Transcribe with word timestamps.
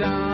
job 0.00 0.29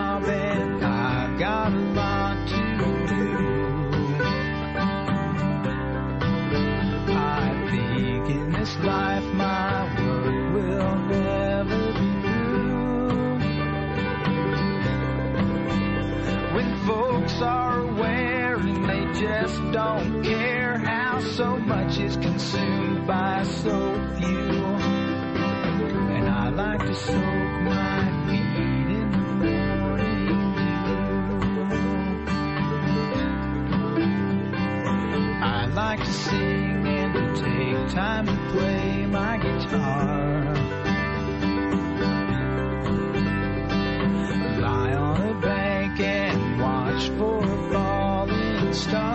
falling 48.84 49.05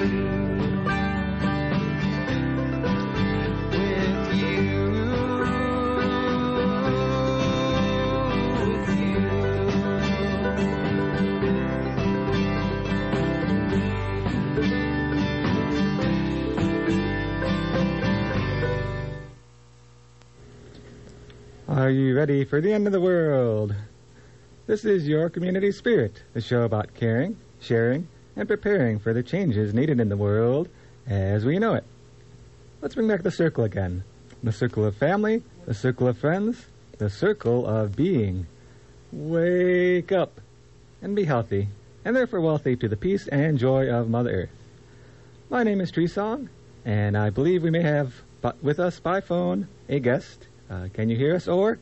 Are 0.00 0.06
you 21.90 22.16
ready 22.16 22.46
for 22.46 22.62
the 22.62 22.72
end 22.72 22.86
of 22.86 22.94
the 22.94 23.00
world? 23.02 23.74
This 24.66 24.86
is 24.86 25.06
your 25.06 25.28
Community 25.28 25.70
Spirit, 25.72 26.22
the 26.32 26.40
show 26.40 26.62
about 26.62 26.94
caring, 26.94 27.36
sharing, 27.60 28.08
and 28.36 28.48
preparing 28.48 28.98
for 28.98 29.12
the 29.12 29.22
changes 29.22 29.74
needed 29.74 30.00
in 30.00 30.08
the 30.08 30.16
world 30.16 30.68
as 31.06 31.44
we 31.44 31.58
know 31.58 31.74
it. 31.74 31.84
Let's 32.80 32.94
bring 32.94 33.08
back 33.08 33.22
the 33.22 33.30
circle 33.30 33.64
again. 33.64 34.04
The 34.42 34.52
circle 34.52 34.84
of 34.84 34.96
family, 34.96 35.42
the 35.66 35.74
circle 35.74 36.08
of 36.08 36.18
friends, 36.18 36.66
the 36.98 37.10
circle 37.10 37.66
of 37.66 37.94
being. 37.94 38.46
Wake 39.12 40.12
up 40.12 40.40
and 41.02 41.16
be 41.16 41.24
healthy, 41.24 41.68
and 42.04 42.14
therefore 42.14 42.40
wealthy 42.40 42.76
to 42.76 42.88
the 42.88 42.96
peace 42.96 43.26
and 43.28 43.58
joy 43.58 43.88
of 43.88 44.08
Mother 44.08 44.30
Earth. 44.30 44.50
My 45.50 45.62
name 45.62 45.80
is 45.80 45.90
Tree 45.90 46.06
Song, 46.06 46.48
and 46.84 47.16
I 47.16 47.30
believe 47.30 47.62
we 47.62 47.70
may 47.70 47.82
have 47.82 48.14
with 48.62 48.78
us 48.78 49.00
by 49.00 49.20
phone 49.20 49.68
a 49.88 49.98
guest. 49.98 50.46
Uh, 50.70 50.88
can 50.94 51.08
you 51.08 51.16
hear 51.16 51.34
us, 51.34 51.48
or? 51.48 51.78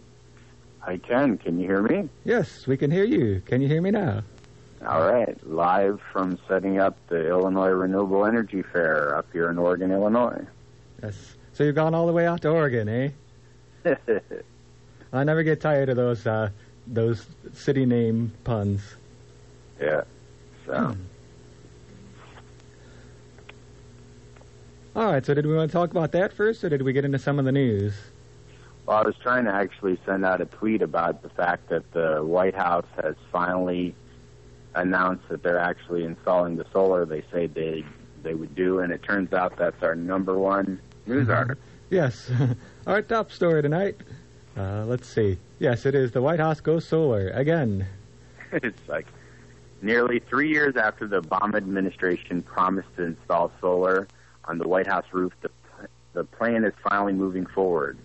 I 0.86 0.96
can. 0.96 1.36
Can 1.36 1.60
you 1.60 1.66
hear 1.66 1.82
me? 1.82 2.08
Yes, 2.24 2.66
we 2.66 2.76
can 2.76 2.90
hear 2.90 3.04
you. 3.04 3.42
Can 3.44 3.60
you 3.60 3.68
hear 3.68 3.82
me 3.82 3.90
now? 3.90 4.22
All 4.86 5.00
right. 5.10 5.36
Live 5.46 6.00
from 6.12 6.38
setting 6.46 6.78
up 6.78 6.96
the 7.08 7.28
Illinois 7.28 7.70
Renewable 7.70 8.24
Energy 8.24 8.62
Fair 8.62 9.16
up 9.16 9.26
here 9.32 9.50
in 9.50 9.58
Oregon, 9.58 9.90
Illinois. 9.90 10.46
Yes. 11.02 11.36
So 11.52 11.64
you've 11.64 11.74
gone 11.74 11.94
all 11.94 12.06
the 12.06 12.12
way 12.12 12.26
out 12.26 12.42
to 12.42 12.48
Oregon, 12.50 12.88
eh? 12.88 13.10
I 15.12 15.24
never 15.24 15.42
get 15.42 15.60
tired 15.60 15.88
of 15.88 15.96
those 15.96 16.26
uh, 16.26 16.50
those 16.86 17.26
city 17.54 17.86
name 17.86 18.32
puns. 18.44 18.82
yeah. 19.80 20.02
So, 20.66 20.94
All 24.94 25.12
right. 25.12 25.24
So 25.24 25.34
did 25.34 25.46
we 25.46 25.54
want 25.54 25.70
to 25.70 25.72
talk 25.72 25.90
about 25.90 26.12
that 26.12 26.32
first, 26.32 26.62
or 26.62 26.68
did 26.68 26.82
we 26.82 26.92
get 26.92 27.04
into 27.04 27.18
some 27.18 27.38
of 27.38 27.44
the 27.44 27.52
news? 27.52 27.94
well, 28.86 28.98
I 28.98 29.02
was 29.02 29.16
trying 29.16 29.44
to 29.44 29.52
actually 29.52 29.98
send 30.06 30.24
out 30.24 30.40
a 30.40 30.46
tweet 30.46 30.82
about 30.82 31.22
the 31.22 31.28
fact 31.28 31.68
that 31.68 31.90
the 31.92 32.22
White 32.24 32.54
House 32.54 32.86
has 33.02 33.14
finally 33.30 33.94
announced 34.74 35.28
that 35.28 35.42
they're 35.42 35.58
actually 35.58 36.04
installing 36.04 36.56
the 36.56 36.66
solar 36.72 37.04
they 37.04 37.22
say 37.32 37.46
they 37.46 37.84
they 38.22 38.34
would 38.34 38.54
do, 38.54 38.80
and 38.80 38.92
it 38.92 39.02
turns 39.02 39.32
out 39.32 39.56
that's 39.56 39.82
our 39.82 39.94
number 39.94 40.38
one 40.38 40.80
news 41.06 41.28
article. 41.28 41.62
Yes. 41.90 42.30
Our 42.86 43.02
top 43.02 43.30
story 43.30 43.62
tonight. 43.62 43.96
Uh, 44.56 44.84
let's 44.86 45.08
see. 45.08 45.38
Yes, 45.58 45.86
it 45.86 45.94
is. 45.94 46.12
The 46.12 46.20
White 46.20 46.40
House 46.40 46.60
goes 46.60 46.86
solar 46.86 47.28
again. 47.30 47.86
it's 48.52 48.88
like 48.88 49.06
nearly 49.82 50.18
three 50.18 50.50
years 50.50 50.76
after 50.76 51.06
the 51.06 51.22
Obama 51.22 51.56
administration 51.56 52.42
promised 52.42 52.88
to 52.96 53.04
install 53.04 53.52
solar 53.60 54.08
on 54.44 54.58
the 54.58 54.66
White 54.66 54.86
House 54.86 55.04
roof, 55.12 55.32
the, 55.42 55.50
the 56.12 56.24
plan 56.24 56.64
is 56.64 56.72
finally 56.82 57.12
moving 57.12 57.46
forward. 57.46 57.98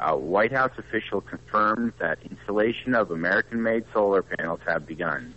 A 0.00 0.16
White 0.16 0.52
House 0.52 0.72
official 0.78 1.20
confirmed 1.20 1.92
that 1.98 2.18
installation 2.28 2.94
of 2.94 3.10
American-made 3.10 3.84
solar 3.92 4.22
panels 4.22 4.60
have 4.66 4.86
begun. 4.86 5.34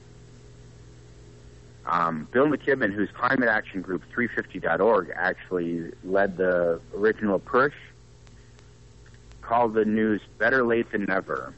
Um, 1.85 2.27
Bill 2.31 2.47
McKibben, 2.47 2.93
whose 2.93 3.09
climate 3.11 3.49
action 3.49 3.81
group 3.81 4.03
350.org 4.15 5.11
actually 5.15 5.91
led 6.03 6.37
the 6.37 6.79
original 6.95 7.39
push, 7.39 7.73
called 9.41 9.73
the 9.73 9.83
news 9.85 10.21
better 10.37 10.63
late 10.63 10.91
than 10.91 11.03
never. 11.05 11.53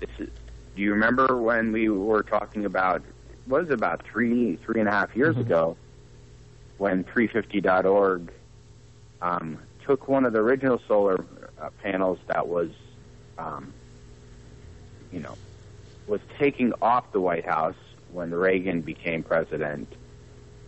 This 0.00 0.10
is, 0.18 0.28
do 0.74 0.82
you 0.82 0.90
remember 0.92 1.40
when 1.40 1.70
we 1.72 1.88
were 1.88 2.22
talking 2.22 2.64
about 2.64 3.02
was 3.46 3.70
about 3.70 4.02
three 4.04 4.56
three 4.56 4.78
and 4.80 4.88
a 4.88 4.92
half 4.92 5.16
years 5.16 5.34
Mhm. 5.36 5.40
ago 5.40 5.76
when 6.76 7.02
350.org 7.04 8.30
um, 9.22 9.58
took 9.84 10.06
one 10.08 10.24
of 10.24 10.32
the 10.32 10.38
original 10.38 10.80
solar 10.86 11.24
uh, 11.60 11.70
panels 11.82 12.18
that 12.28 12.46
was, 12.46 12.70
um, 13.38 13.72
you 15.10 15.18
know, 15.20 15.36
was 16.06 16.20
taking 16.38 16.72
off 16.82 17.10
the 17.12 17.20
White 17.20 17.46
House 17.46 17.74
when 18.12 18.32
Reagan 18.32 18.80
became 18.80 19.22
president, 19.22 19.92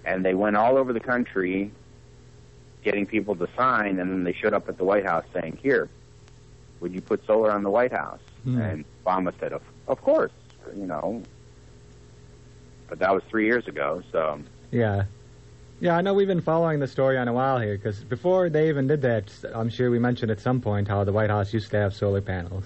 and 0.04 0.24
they 0.24 0.34
went 0.34 0.56
all 0.56 0.76
over 0.76 0.92
the 0.92 1.00
country 1.00 1.70
getting 2.82 3.06
people 3.06 3.36
to 3.36 3.48
sign, 3.56 3.98
and 3.98 4.10
then 4.10 4.24
they 4.24 4.32
showed 4.32 4.54
up 4.54 4.68
at 4.68 4.78
the 4.78 4.84
White 4.84 5.04
House 5.04 5.24
saying, 5.34 5.58
"Here, 5.62 5.88
would 6.80 6.92
you 6.94 7.00
put 7.00 7.24
solar 7.26 7.50
on 7.50 7.62
the 7.62 7.70
White 7.70 7.92
House?" 7.92 8.20
Hmm. 8.44 8.60
And 8.60 8.84
Obama 9.04 9.32
said, 9.38 9.52
"Of, 9.52 9.62
of 9.86 10.00
course," 10.00 10.32
you 10.74 10.86
know. 10.86 11.22
But 12.88 12.98
that 12.98 13.14
was 13.14 13.22
three 13.30 13.46
years 13.46 13.68
ago, 13.68 14.02
so 14.10 14.40
Yeah. 14.70 15.04
Yeah, 15.80 15.96
I 15.96 16.02
know 16.02 16.12
we've 16.12 16.28
been 16.28 16.42
following 16.42 16.78
the 16.80 16.86
story 16.86 17.16
on 17.16 17.26
a 17.26 17.32
while 17.32 17.58
here 17.58 17.74
because 17.74 18.04
before 18.04 18.50
they 18.50 18.68
even 18.68 18.86
did 18.86 19.00
that, 19.02 19.32
I'm 19.54 19.70
sure 19.70 19.90
we 19.90 19.98
mentioned 19.98 20.30
at 20.30 20.38
some 20.38 20.60
point 20.60 20.88
how 20.88 21.04
the 21.04 21.12
White 21.12 21.30
House 21.30 21.54
used 21.54 21.70
to 21.70 21.78
have 21.78 21.94
solar 21.94 22.20
panels. 22.20 22.64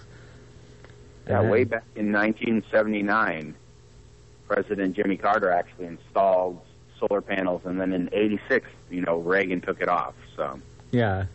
yeah, 1.28 1.48
way 1.48 1.62
back 1.62 1.84
in 1.94 2.10
1979, 2.10 3.54
President 4.54 4.94
Jimmy 4.94 5.16
Carter 5.16 5.50
actually 5.50 5.86
installed 5.86 6.60
solar 6.98 7.20
panels, 7.20 7.62
and 7.64 7.80
then 7.80 7.92
in 7.92 8.08
'86, 8.12 8.68
you 8.90 9.00
know, 9.02 9.18
Reagan 9.18 9.60
took 9.60 9.80
it 9.80 9.88
off. 9.88 10.14
So 10.36 10.60
Yeah. 10.92 11.26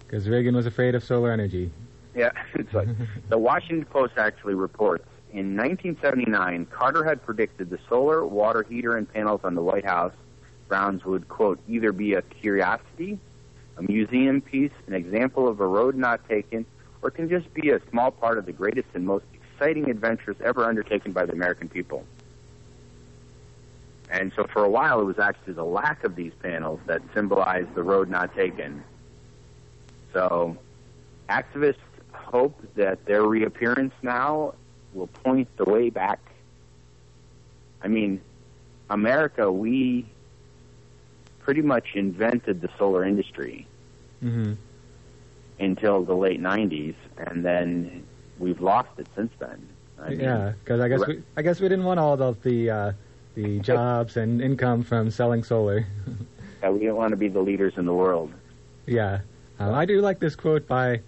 Because 0.00 0.28
Reagan 0.28 0.54
was 0.54 0.66
afraid 0.66 0.94
of 0.94 1.02
solar 1.02 1.32
energy. 1.32 1.70
yeah, 2.14 2.30
it's 2.54 2.72
like 2.72 2.88
the 3.28 3.38
Washington 3.38 3.86
Post 3.86 4.14
actually 4.18 4.54
reports 4.54 5.06
in 5.32 5.56
1979, 5.56 6.66
Carter 6.66 7.04
had 7.04 7.22
predicted 7.24 7.68
the 7.68 7.78
solar 7.88 8.24
water 8.24 8.62
heater 8.62 8.96
and 8.96 9.12
panels 9.12 9.42
on 9.44 9.54
the 9.54 9.62
White 9.62 9.84
House 9.84 10.14
grounds 10.68 11.04
would 11.04 11.28
quote 11.28 11.60
either 11.68 11.92
be 11.92 12.14
a 12.14 12.22
curiosity, 12.22 13.18
a 13.76 13.82
museum 13.82 14.40
piece, 14.40 14.72
an 14.86 14.94
example 14.94 15.46
of 15.46 15.60
a 15.60 15.66
road 15.66 15.94
not 15.94 16.26
taken, 16.28 16.64
or 17.02 17.10
can 17.10 17.28
just 17.28 17.52
be 17.54 17.70
a 17.70 17.80
small 17.90 18.10
part 18.10 18.38
of 18.38 18.46
the 18.46 18.52
greatest 18.52 18.88
and 18.94 19.06
most 19.06 19.24
exciting 19.56 19.88
adventures 19.90 20.36
ever 20.44 20.64
undertaken 20.64 21.12
by 21.12 21.24
the 21.24 21.32
American 21.32 21.68
people. 21.68 22.04
And 24.10 24.30
so 24.36 24.44
for 24.52 24.62
a 24.62 24.68
while, 24.68 25.00
it 25.00 25.04
was 25.04 25.18
actually 25.18 25.54
the 25.54 25.64
lack 25.64 26.04
of 26.04 26.14
these 26.14 26.32
panels 26.42 26.78
that 26.86 27.00
symbolized 27.14 27.74
the 27.74 27.82
road 27.82 28.10
not 28.10 28.34
taken. 28.34 28.84
So 30.12 30.58
activists 31.28 31.76
hope 32.12 32.62
that 32.74 33.06
their 33.06 33.22
reappearance 33.22 33.94
now 34.02 34.54
will 34.92 35.08
point 35.08 35.48
the 35.56 35.64
way 35.64 35.90
back. 35.90 36.20
I 37.82 37.88
mean, 37.88 38.20
America, 38.90 39.50
we 39.50 40.06
pretty 41.40 41.62
much 41.62 41.94
invented 41.94 42.60
the 42.60 42.68
solar 42.78 43.04
industry 43.04 43.66
hmm 44.20 44.52
until 45.58 46.04
the 46.04 46.14
late 46.14 46.38
90s, 46.38 46.94
and 47.16 47.42
then 47.42 48.04
we've 48.38 48.60
lost 48.60 48.90
it 48.98 49.06
since 49.14 49.32
then. 49.38 49.68
I 50.00 50.10
mean, 50.10 50.20
Yeah, 50.20 50.52
because 50.62 50.80
I 50.80 50.88
guess 50.88 51.06
we, 51.06 51.22
I 51.36 51.42
guess 51.42 51.60
we 51.60 51.68
didn't 51.68 51.84
want 51.84 52.00
all 52.00 52.20
of 52.20 52.42
the 52.42 52.70
uh, 52.70 52.92
the 53.34 53.60
jobs 53.60 54.16
and 54.16 54.40
income 54.40 54.82
from 54.82 55.10
selling 55.10 55.42
solar. 55.42 55.86
yeah, 56.62 56.70
we 56.70 56.84
don't 56.86 56.96
want 56.96 57.10
to 57.10 57.16
be 57.16 57.28
the 57.28 57.40
leaders 57.40 57.74
in 57.76 57.86
the 57.86 57.94
world. 57.94 58.32
Yeah, 58.86 59.20
um, 59.58 59.74
I 59.74 59.84
do 59.84 60.00
like 60.00 60.20
this 60.20 60.36
quote 60.36 60.66
by 60.66 61.00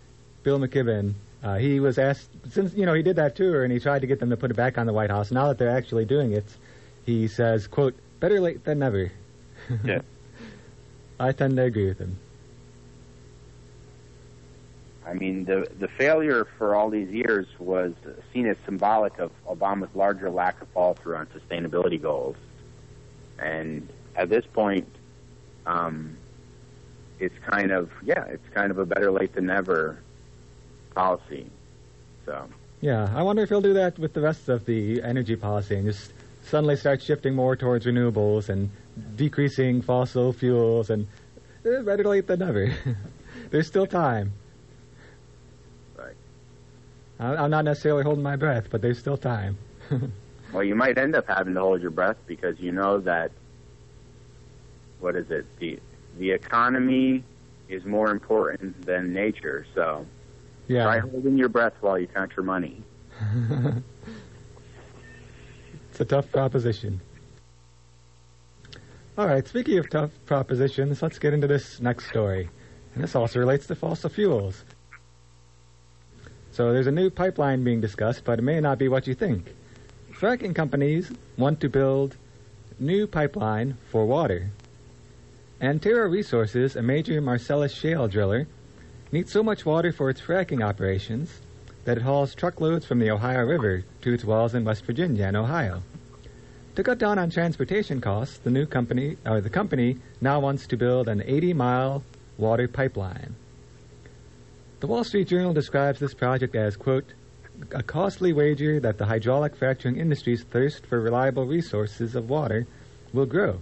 Bill 0.43 0.59
McKibben. 0.59 1.15
Uh, 1.43 1.57
he 1.57 1.79
was 1.79 1.99
asked 1.99 2.31
since 2.51 2.75
you 2.75 2.87
know 2.87 2.95
he 2.95 3.03
did 3.03 3.17
that 3.17 3.37
tour 3.37 3.63
and 3.63 3.73
he 3.73 3.79
tried 3.79 4.01
to 4.01 4.07
get 4.07 4.21
them 4.21 4.31
to 4.31 4.37
put 4.37 4.51
it 4.51 4.55
back 4.55 4.79
on 4.79 4.87
the 4.87 4.93
White 4.93 5.11
House. 5.11 5.31
Now 5.31 5.49
that 5.49 5.59
they're 5.59 5.71
actually 5.71 6.05
doing 6.05 6.33
it, 6.33 6.47
he 7.05 7.29
says, 7.29 7.67
"quote 7.67 7.95
Better 8.21 8.41
late 8.41 8.65
than 8.65 8.79
never." 8.81 9.13
Yeah. 9.85 10.01
I 11.21 11.33
tend 11.33 11.57
to 11.57 11.63
agree 11.63 11.89
with 11.89 11.99
him. 11.99 12.17
I 15.09 15.15
mean, 15.15 15.45
the 15.45 15.67
the 15.79 15.89
failure 15.89 16.47
for 16.59 16.75
all 16.75 16.91
these 16.91 17.09
years 17.09 17.47
was 17.59 17.95
seen 18.33 18.47
as 18.47 18.57
symbolic 18.67 19.19
of 19.19 19.31
Obama's 19.47 19.95
larger 19.95 20.29
lack 20.29 20.61
of 20.61 20.69
follow 20.69 20.95
through 20.95 21.17
on 21.17 21.27
sustainability 21.27 22.01
goals, 22.01 22.37
and 23.39 23.89
at 24.17 24.29
this 24.29 24.45
point, 24.45 24.87
um, 25.65 26.19
it's 27.19 27.39
kind 27.39 27.71
of 27.71 27.91
yeah, 28.05 28.25
it's 28.25 28.47
kind 28.51 28.71
of 28.71 28.79
a 28.79 28.85
better 28.85 29.11
late 29.11 29.33
than 29.35 29.47
never 29.47 29.99
policy. 30.95 31.51
So 32.27 32.47
Yeah, 32.83 33.11
I 33.15 33.23
wonder 33.23 33.43
if 33.43 33.49
he'll 33.49 33.63
do 33.63 33.75
that 33.75 33.99
with 33.99 34.13
the 34.13 34.21
rest 34.21 34.51
of 34.51 34.67
the 34.67 35.03
energy 35.03 35.37
policy 35.37 35.77
and 35.77 35.87
just 35.87 36.13
suddenly 36.43 36.77
start 36.77 37.01
shifting 37.01 37.35
more 37.35 37.57
towards 37.57 37.87
renewables 37.87 38.51
and 38.51 38.71
decreasing 39.17 39.81
fossil 39.81 40.35
fuels 40.35 40.91
and 40.91 41.07
eh, 41.65 41.81
better 41.81 42.05
late 42.05 42.27
than 42.27 42.41
never. 42.41 42.75
There's 43.51 43.67
still 43.67 43.87
time. 43.87 44.33
I'm 47.21 47.51
not 47.51 47.65
necessarily 47.65 48.05
holding 48.05 48.23
my 48.23 48.37
breath, 48.37 48.69
but 48.71 48.81
there's 48.81 48.99
still 48.99 49.17
time. 49.17 49.59
Well, 50.53 50.65
you 50.65 50.75
might 50.75 50.97
end 50.97 51.15
up 51.15 51.29
having 51.29 51.55
to 51.55 51.61
hold 51.61 51.83
your 51.83 51.91
breath 51.91 52.17
because 52.27 52.59
you 52.59 52.73
know 52.73 53.01
that 53.01 53.33
what 55.01 55.15
is 55.15 55.31
it? 55.31 55.47
The 55.59 55.79
the 56.19 56.31
economy 56.31 57.23
is 57.69 57.85
more 57.85 58.11
important 58.11 58.87
than 58.87 59.13
nature. 59.13 59.67
So 59.75 60.07
try 60.85 60.99
holding 61.01 61.37
your 61.37 61.51
breath 61.51 61.75
while 61.81 61.99
you 61.99 62.07
count 62.07 62.33
your 62.37 62.45
money. 62.45 62.83
it's 65.91 66.01
a 66.01 66.05
tough 66.05 66.31
proposition. 66.33 67.01
All 69.19 69.27
right, 69.27 69.47
speaking 69.47 69.79
of 69.79 69.91
tough 69.91 70.13
propositions, 70.27 71.03
let's 71.03 71.19
get 71.19 71.35
into 71.35 71.47
this 71.47 71.81
next 71.81 72.09
story. 72.09 72.49
And 72.95 73.05
this 73.05 73.15
also 73.15 73.39
relates 73.39 73.67
to 73.67 73.75
fossil 73.75 74.09
fuels. 74.09 74.65
So 76.53 76.73
there's 76.73 76.87
a 76.87 76.93
new 76.93 77.11
pipeline 77.11 77.63
being 77.65 77.81
discussed, 77.81 78.25
but 78.25 78.39
it 78.39 78.43
may 78.43 78.61
not 78.61 78.79
be 78.79 78.89
what 78.89 79.07
you 79.07 79.15
think. 79.15 79.55
Fracking 80.13 80.55
companies 80.55 81.13
want 81.37 81.61
to 81.61 81.69
build 81.69 82.17
new 82.79 83.07
pipeline 83.07 83.77
for 83.91 84.07
water. 84.07 84.51
Antero 85.61 86.09
Resources, 86.09 86.77
a 86.77 86.83
major 86.83 87.21
Marcellus 87.21 87.73
shale 87.73 88.09
driller, 88.09 88.47
needs 89.11 89.33
so 89.33 89.43
much 89.43 89.67
water 89.67 89.93
for 89.93 90.11
its 90.11 90.21
fracking 90.21 90.65
operations 90.65 91.41
that 91.85 91.97
it 91.97 92.03
hauls 92.03 92.35
truckloads 92.35 92.85
from 92.85 92.99
the 92.99 93.11
Ohio 93.11 93.45
River 93.45 93.85
to 94.03 94.13
its 94.13 94.25
wells 94.25 94.55
in 94.55 94.65
West 94.65 94.85
Virginia 94.85 95.25
and 95.27 95.37
Ohio. 95.37 95.83
To 96.77 96.83
cut 96.85 96.99
down 96.99 97.19
on 97.19 97.31
transportation 97.31 98.01
costs, 98.01 98.39
the 98.39 98.51
new 98.51 98.67
company, 98.67 99.17
or 99.27 99.41
the 99.41 99.51
company, 99.51 99.97
now 100.21 100.39
wants 100.39 100.67
to 100.69 100.77
build 100.77 101.09
an 101.09 101.21
80-mile 101.21 102.05
water 102.37 102.69
pipeline. 102.69 103.35
The 104.81 104.87
Wall 104.87 105.03
Street 105.03 105.27
Journal 105.27 105.53
describes 105.53 105.99
this 105.99 106.15
project 106.15 106.55
as, 106.55 106.77
quote, 106.77 107.13
a 107.73 107.83
costly 107.83 108.33
wager 108.33 108.79
that 108.79 108.97
the 108.97 109.07
hydraulic 109.07 109.57
fracturing 109.57 109.97
industry's 109.97 110.45
thirst 110.45 110.87
for 110.87 111.01
reliable 111.01 111.47
resources 111.47 112.15
of 112.15 112.31
water 112.31 112.65
will 113.13 113.27
grow. 113.27 113.59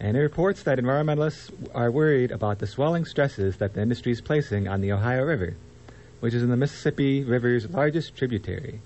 And 0.00 0.16
it 0.16 0.20
reports 0.20 0.62
that 0.62 0.78
environmentalists 0.78 1.50
are 1.74 1.90
worried 1.90 2.30
about 2.30 2.58
the 2.58 2.66
swelling 2.66 3.04
stresses 3.04 3.58
that 3.58 3.74
the 3.74 3.82
industry 3.82 4.12
is 4.12 4.22
placing 4.22 4.66
on 4.66 4.80
the 4.80 4.92
Ohio 4.92 5.24
River, 5.24 5.56
which 6.20 6.32
is 6.32 6.42
in 6.42 6.48
the 6.48 6.56
Mississippi 6.56 7.22
River's 7.22 7.68
largest 7.68 8.16
tributary. 8.16 8.80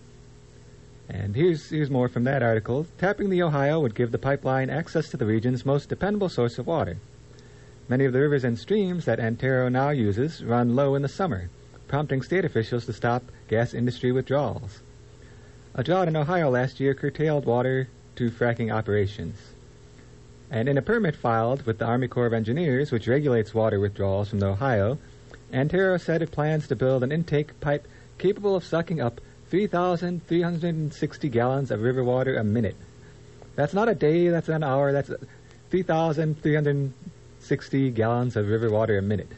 And 1.08 1.36
here's, 1.36 1.70
here's 1.70 1.90
more 1.90 2.08
from 2.08 2.24
that 2.24 2.42
article. 2.42 2.88
Tapping 2.98 3.30
the 3.30 3.44
Ohio 3.44 3.78
would 3.78 3.94
give 3.94 4.10
the 4.10 4.18
pipeline 4.18 4.70
access 4.70 5.08
to 5.10 5.16
the 5.16 5.26
region's 5.26 5.64
most 5.64 5.88
dependable 5.88 6.28
source 6.28 6.58
of 6.58 6.66
water. 6.66 6.96
Many 7.92 8.06
of 8.06 8.14
the 8.14 8.20
rivers 8.20 8.42
and 8.42 8.58
streams 8.58 9.04
that 9.04 9.20
Antero 9.20 9.68
now 9.68 9.90
uses 9.90 10.42
run 10.42 10.74
low 10.74 10.94
in 10.94 11.02
the 11.02 11.08
summer, 11.08 11.50
prompting 11.88 12.22
state 12.22 12.42
officials 12.42 12.86
to 12.86 12.94
stop 12.94 13.22
gas 13.48 13.74
industry 13.74 14.10
withdrawals. 14.12 14.80
A 15.74 15.84
drought 15.84 16.08
in 16.08 16.16
Ohio 16.16 16.48
last 16.48 16.80
year 16.80 16.94
curtailed 16.94 17.44
water 17.44 17.90
to 18.16 18.30
fracking 18.30 18.72
operations. 18.72 19.36
And 20.50 20.70
in 20.70 20.78
a 20.78 20.80
permit 20.80 21.14
filed 21.14 21.66
with 21.66 21.76
the 21.76 21.84
Army 21.84 22.08
Corps 22.08 22.24
of 22.24 22.32
Engineers, 22.32 22.90
which 22.90 23.06
regulates 23.08 23.52
water 23.52 23.78
withdrawals 23.78 24.30
from 24.30 24.38
the 24.38 24.46
Ohio, 24.46 24.96
Antero 25.52 25.98
said 25.98 26.22
it 26.22 26.32
plans 26.32 26.66
to 26.68 26.74
build 26.74 27.02
an 27.02 27.12
intake 27.12 27.60
pipe 27.60 27.86
capable 28.16 28.56
of 28.56 28.64
sucking 28.64 29.02
up 29.02 29.20
3,360 29.50 31.28
gallons 31.28 31.70
of 31.70 31.82
river 31.82 32.02
water 32.02 32.36
a 32.36 32.42
minute. 32.42 32.76
That's 33.54 33.74
not 33.74 33.90
a 33.90 33.94
day, 33.94 34.28
that's 34.28 34.48
an 34.48 34.64
hour, 34.64 34.92
that's 34.92 35.10
3,360 37.42 37.90
gallons 37.90 38.36
of 38.36 38.48
river 38.48 38.70
water 38.70 38.98
a 38.98 39.02
minute. 39.02 39.28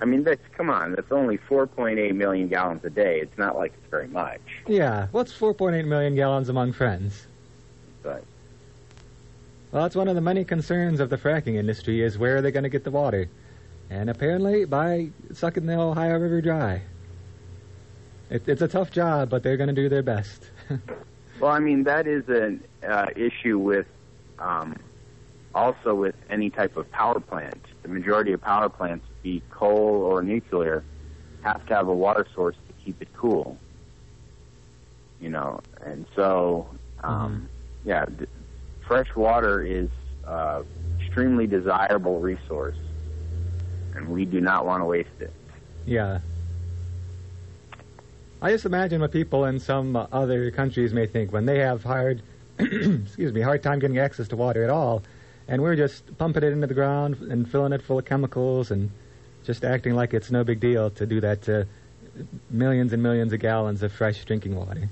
I 0.00 0.04
mean, 0.04 0.22
that's 0.22 0.46
come 0.56 0.70
on. 0.70 0.92
That's 0.92 1.10
only 1.10 1.38
4.8 1.38 2.14
million 2.14 2.48
gallons 2.48 2.84
a 2.84 2.90
day. 2.90 3.20
It's 3.20 3.36
not 3.38 3.56
like 3.56 3.72
it's 3.72 3.90
very 3.90 4.06
much. 4.06 4.40
Yeah, 4.66 5.08
what's 5.12 5.32
4.8 5.32 5.86
million 5.86 6.14
gallons 6.14 6.48
among 6.48 6.72
friends? 6.72 7.26
But 8.02 8.22
Well, 9.72 9.82
that's 9.82 9.96
one 9.96 10.08
of 10.08 10.14
the 10.14 10.20
many 10.20 10.44
concerns 10.44 11.00
of 11.00 11.10
the 11.10 11.16
fracking 11.16 11.56
industry 11.56 12.02
is 12.02 12.18
where 12.18 12.36
are 12.36 12.42
they 12.42 12.52
going 12.52 12.62
to 12.64 12.68
get 12.68 12.84
the 12.84 12.90
water? 12.90 13.28
And 13.90 14.10
apparently 14.10 14.66
by 14.66 15.08
sucking 15.32 15.66
the 15.66 15.78
Ohio 15.78 16.18
River 16.18 16.40
dry. 16.40 16.82
It, 18.30 18.46
it's 18.46 18.60
a 18.62 18.68
tough 18.68 18.90
job, 18.90 19.30
but 19.30 19.42
they're 19.42 19.56
going 19.56 19.74
to 19.74 19.74
do 19.74 19.88
their 19.88 20.02
best. 20.02 20.50
Well, 21.40 21.52
I 21.52 21.60
mean 21.60 21.84
that 21.84 22.08
is 22.08 22.28
an 22.28 22.64
uh, 22.84 23.06
issue 23.14 23.60
with 23.60 23.86
um, 24.40 24.74
also 25.58 25.94
with 25.94 26.14
any 26.30 26.50
type 26.50 26.76
of 26.76 26.90
power 26.90 27.18
plant. 27.18 27.64
The 27.82 27.88
majority 27.88 28.32
of 28.32 28.40
power 28.40 28.68
plants, 28.68 29.06
be 29.22 29.42
coal 29.50 30.02
or 30.08 30.22
nuclear, 30.22 30.84
have 31.40 31.66
to 31.66 31.74
have 31.74 31.88
a 31.88 31.94
water 31.94 32.26
source 32.34 32.56
to 32.68 32.72
keep 32.84 33.02
it 33.02 33.08
cool. 33.12 33.58
You 35.20 35.30
know, 35.30 35.60
and 35.84 36.06
so 36.14 36.68
um, 37.02 37.48
yeah, 37.84 38.04
th- 38.04 38.30
fresh 38.86 39.08
water 39.16 39.64
is 39.64 39.88
uh, 40.24 40.62
extremely 41.00 41.46
desirable 41.48 42.20
resource, 42.20 42.76
and 43.94 44.08
we 44.08 44.24
do 44.24 44.40
not 44.40 44.64
want 44.64 44.80
to 44.80 44.84
waste 44.86 45.08
it. 45.18 45.34
Yeah. 45.84 46.20
I 48.40 48.52
just 48.52 48.64
imagine 48.64 49.00
what 49.00 49.10
people 49.10 49.44
in 49.46 49.58
some 49.58 49.96
other 49.96 50.52
countries 50.52 50.92
may 50.92 51.06
think 51.06 51.32
when 51.32 51.46
they 51.46 51.58
have 51.58 51.82
hard, 51.82 52.22
excuse 52.58 53.32
me, 53.32 53.40
hard 53.40 53.64
time 53.64 53.80
getting 53.80 53.98
access 53.98 54.28
to 54.28 54.36
water 54.36 54.62
at 54.62 54.70
all, 54.70 55.02
and 55.48 55.62
we're 55.62 55.76
just 55.76 56.16
pumping 56.18 56.42
it 56.42 56.52
into 56.52 56.66
the 56.66 56.74
ground 56.74 57.16
and 57.16 57.50
filling 57.50 57.72
it 57.72 57.82
full 57.82 57.98
of 57.98 58.04
chemicals 58.04 58.70
and 58.70 58.90
just 59.44 59.64
acting 59.64 59.94
like 59.94 60.12
it's 60.12 60.30
no 60.30 60.44
big 60.44 60.60
deal 60.60 60.90
to 60.90 61.06
do 61.06 61.20
that 61.20 61.42
to 61.42 61.66
millions 62.50 62.92
and 62.92 63.02
millions 63.02 63.32
of 63.32 63.40
gallons 63.40 63.82
of 63.82 63.90
fresh 63.90 64.24
drinking 64.24 64.54
water. 64.54 64.88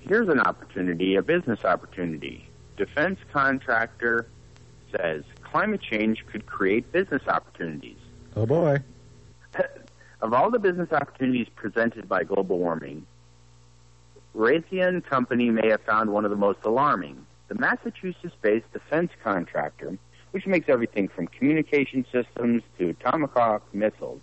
Here's 0.00 0.28
an 0.28 0.40
opportunity, 0.40 1.14
a 1.16 1.22
business 1.22 1.64
opportunity. 1.64 2.48
Defense 2.76 3.18
contractor 3.32 4.26
says 4.90 5.24
climate 5.42 5.80
change 5.80 6.24
could 6.26 6.46
create 6.46 6.90
business 6.92 7.22
opportunities. 7.26 7.98
Oh 8.34 8.46
boy. 8.46 8.78
Of 10.22 10.32
all 10.32 10.50
the 10.50 10.58
business 10.58 10.90
opportunities 10.92 11.46
presented 11.54 12.08
by 12.08 12.24
global 12.24 12.58
warming, 12.58 13.06
Raytheon 14.36 15.02
Company 15.02 15.50
may 15.50 15.68
have 15.70 15.80
found 15.82 16.10
one 16.10 16.26
of 16.26 16.30
the 16.30 16.36
most 16.36 16.58
alarming. 16.64 17.24
The 17.48 17.54
Massachusetts-based 17.54 18.70
defense 18.70 19.10
contractor, 19.24 19.96
which 20.32 20.46
makes 20.46 20.68
everything 20.68 21.08
from 21.08 21.26
communication 21.28 22.04
systems 22.12 22.62
to 22.78 22.92
Tomahawk 22.94 23.62
missiles, 23.74 24.20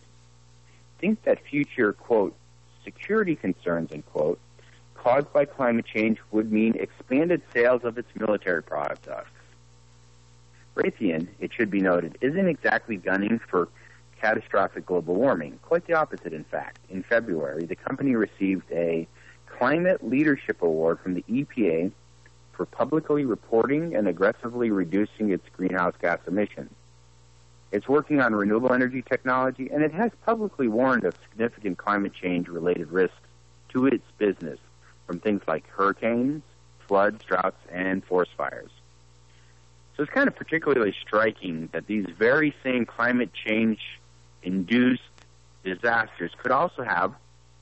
thinks 1.00 1.20
that 1.26 1.44
future, 1.50 1.94
quote, 1.94 2.36
security 2.84 3.36
concerns, 3.36 3.92
end 3.92 4.06
quote, 4.06 4.40
caused 4.94 5.34
by 5.34 5.46
climate 5.46 5.86
change 5.86 6.20
would 6.32 6.52
mean 6.52 6.76
expanded 6.76 7.42
sales 7.52 7.84
of 7.84 7.98
its 7.98 8.08
military 8.16 8.62
products. 8.62 9.10
Raytheon, 10.76 11.28
it 11.40 11.52
should 11.54 11.72
be 11.72 11.80
noted, 11.80 12.20
isn't 12.22 12.48
exactly 12.48 12.98
gunning 12.98 13.40
for 13.50 13.68
catastrophic 14.22 14.86
global 14.86 15.16
warming. 15.16 15.58
Quite 15.64 15.88
the 15.88 15.94
opposite, 15.94 16.34
in 16.34 16.44
fact. 16.44 16.80
In 16.90 17.02
February, 17.02 17.66
the 17.66 17.76
company 17.76 18.16
received 18.16 18.72
a 18.72 19.08
Climate 19.64 20.06
Leadership 20.06 20.62
Award 20.62 21.00
from 21.00 21.14
the 21.14 21.24
EPA 21.30 21.94
for 22.52 22.66
publicly 22.66 23.24
reporting 23.24 23.96
and 23.96 24.10
aggressively 24.10 24.72
reducing 24.72 25.32
its 25.32 25.48
greenhouse 25.56 25.94
gas 26.02 26.20
emissions. 26.28 26.70
It's 27.72 27.88
working 27.88 28.20
on 28.20 28.36
renewable 28.36 28.74
energy 28.74 29.02
technology, 29.02 29.70
and 29.72 29.82
it 29.82 29.94
has 29.94 30.12
publicly 30.26 30.68
warned 30.68 31.06
of 31.06 31.16
significant 31.30 31.78
climate 31.78 32.12
change 32.14 32.50
related 32.50 32.92
risks 32.92 33.16
to 33.70 33.88
its 33.88 34.04
business 34.18 34.60
from 35.08 35.22
things 35.22 35.42
like 35.48 35.66
hurricanes, 35.70 36.44
floods, 36.86 37.24
droughts, 37.24 37.66
and 37.72 38.04
forest 38.04 38.32
fires. 38.36 38.72
So 39.96 40.04
it's 40.04 40.12
kind 40.12 40.28
of 40.28 40.36
particularly 40.36 40.94
striking 41.02 41.70
that 41.72 41.88
these 41.88 42.08
very 42.18 42.54
same 42.64 42.86
climate 42.86 43.32
change 43.32 43.80
induced 44.42 45.04
disasters 45.64 46.34
could 46.38 46.52
also 46.52 46.84
have 46.84 47.14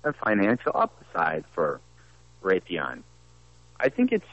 a 0.03 0.13
financial 0.13 0.72
upside 0.74 1.46
for 1.53 1.79
Raytheon. 2.41 3.03
I 3.79 3.89
think 3.89 4.12
it's 4.12 4.25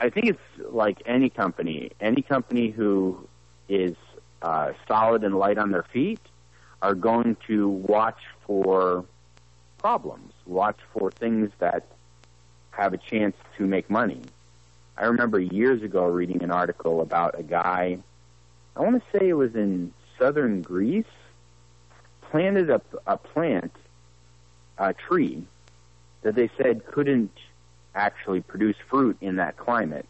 I 0.00 0.10
think 0.10 0.26
it's 0.26 0.70
like 0.70 1.02
any 1.06 1.28
company. 1.28 1.90
Any 2.00 2.22
company 2.22 2.70
who 2.70 3.26
is 3.68 3.96
uh, 4.42 4.72
solid 4.86 5.24
and 5.24 5.36
light 5.36 5.58
on 5.58 5.72
their 5.72 5.82
feet 5.82 6.20
are 6.82 6.94
going 6.94 7.36
to 7.48 7.68
watch 7.68 8.20
for 8.46 9.04
problems, 9.78 10.32
watch 10.46 10.78
for 10.92 11.10
things 11.10 11.50
that 11.58 11.86
have 12.70 12.92
a 12.92 12.96
chance 12.96 13.34
to 13.56 13.66
make 13.66 13.90
money. 13.90 14.22
I 14.96 15.06
remember 15.06 15.40
years 15.40 15.82
ago 15.82 16.04
reading 16.04 16.42
an 16.42 16.50
article 16.50 17.00
about 17.00 17.38
a 17.38 17.42
guy, 17.42 17.98
I 18.76 18.80
want 18.80 19.02
to 19.02 19.18
say 19.18 19.28
it 19.28 19.34
was 19.34 19.54
in 19.54 19.92
southern 20.18 20.62
Greece, 20.62 21.04
planted 22.22 22.70
a, 22.70 22.80
a 23.06 23.16
plant, 23.16 23.72
a 24.78 24.94
tree, 24.94 25.44
that 26.22 26.34
they 26.34 26.50
said 26.56 26.86
couldn't 26.86 27.32
actually 27.94 28.40
produce 28.40 28.76
fruit 28.88 29.16
in 29.20 29.36
that 29.36 29.56
climate. 29.56 30.06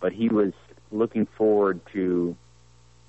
But 0.00 0.12
he 0.12 0.28
was 0.28 0.52
looking 0.90 1.26
forward 1.36 1.80
to 1.92 2.36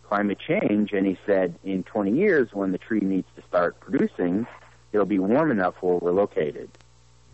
climate 0.03 0.39
change, 0.39 0.93
and 0.93 1.05
he 1.05 1.17
said 1.25 1.55
in 1.63 1.83
20 1.83 2.11
years, 2.11 2.49
when 2.53 2.71
the 2.71 2.77
tree 2.77 3.01
needs 3.01 3.27
to 3.35 3.41
start 3.47 3.79
producing, 3.79 4.47
it'll 4.91 5.05
be 5.05 5.19
warm 5.19 5.51
enough 5.51 5.75
where 5.81 5.97
we're 5.97 6.11
located. 6.11 6.69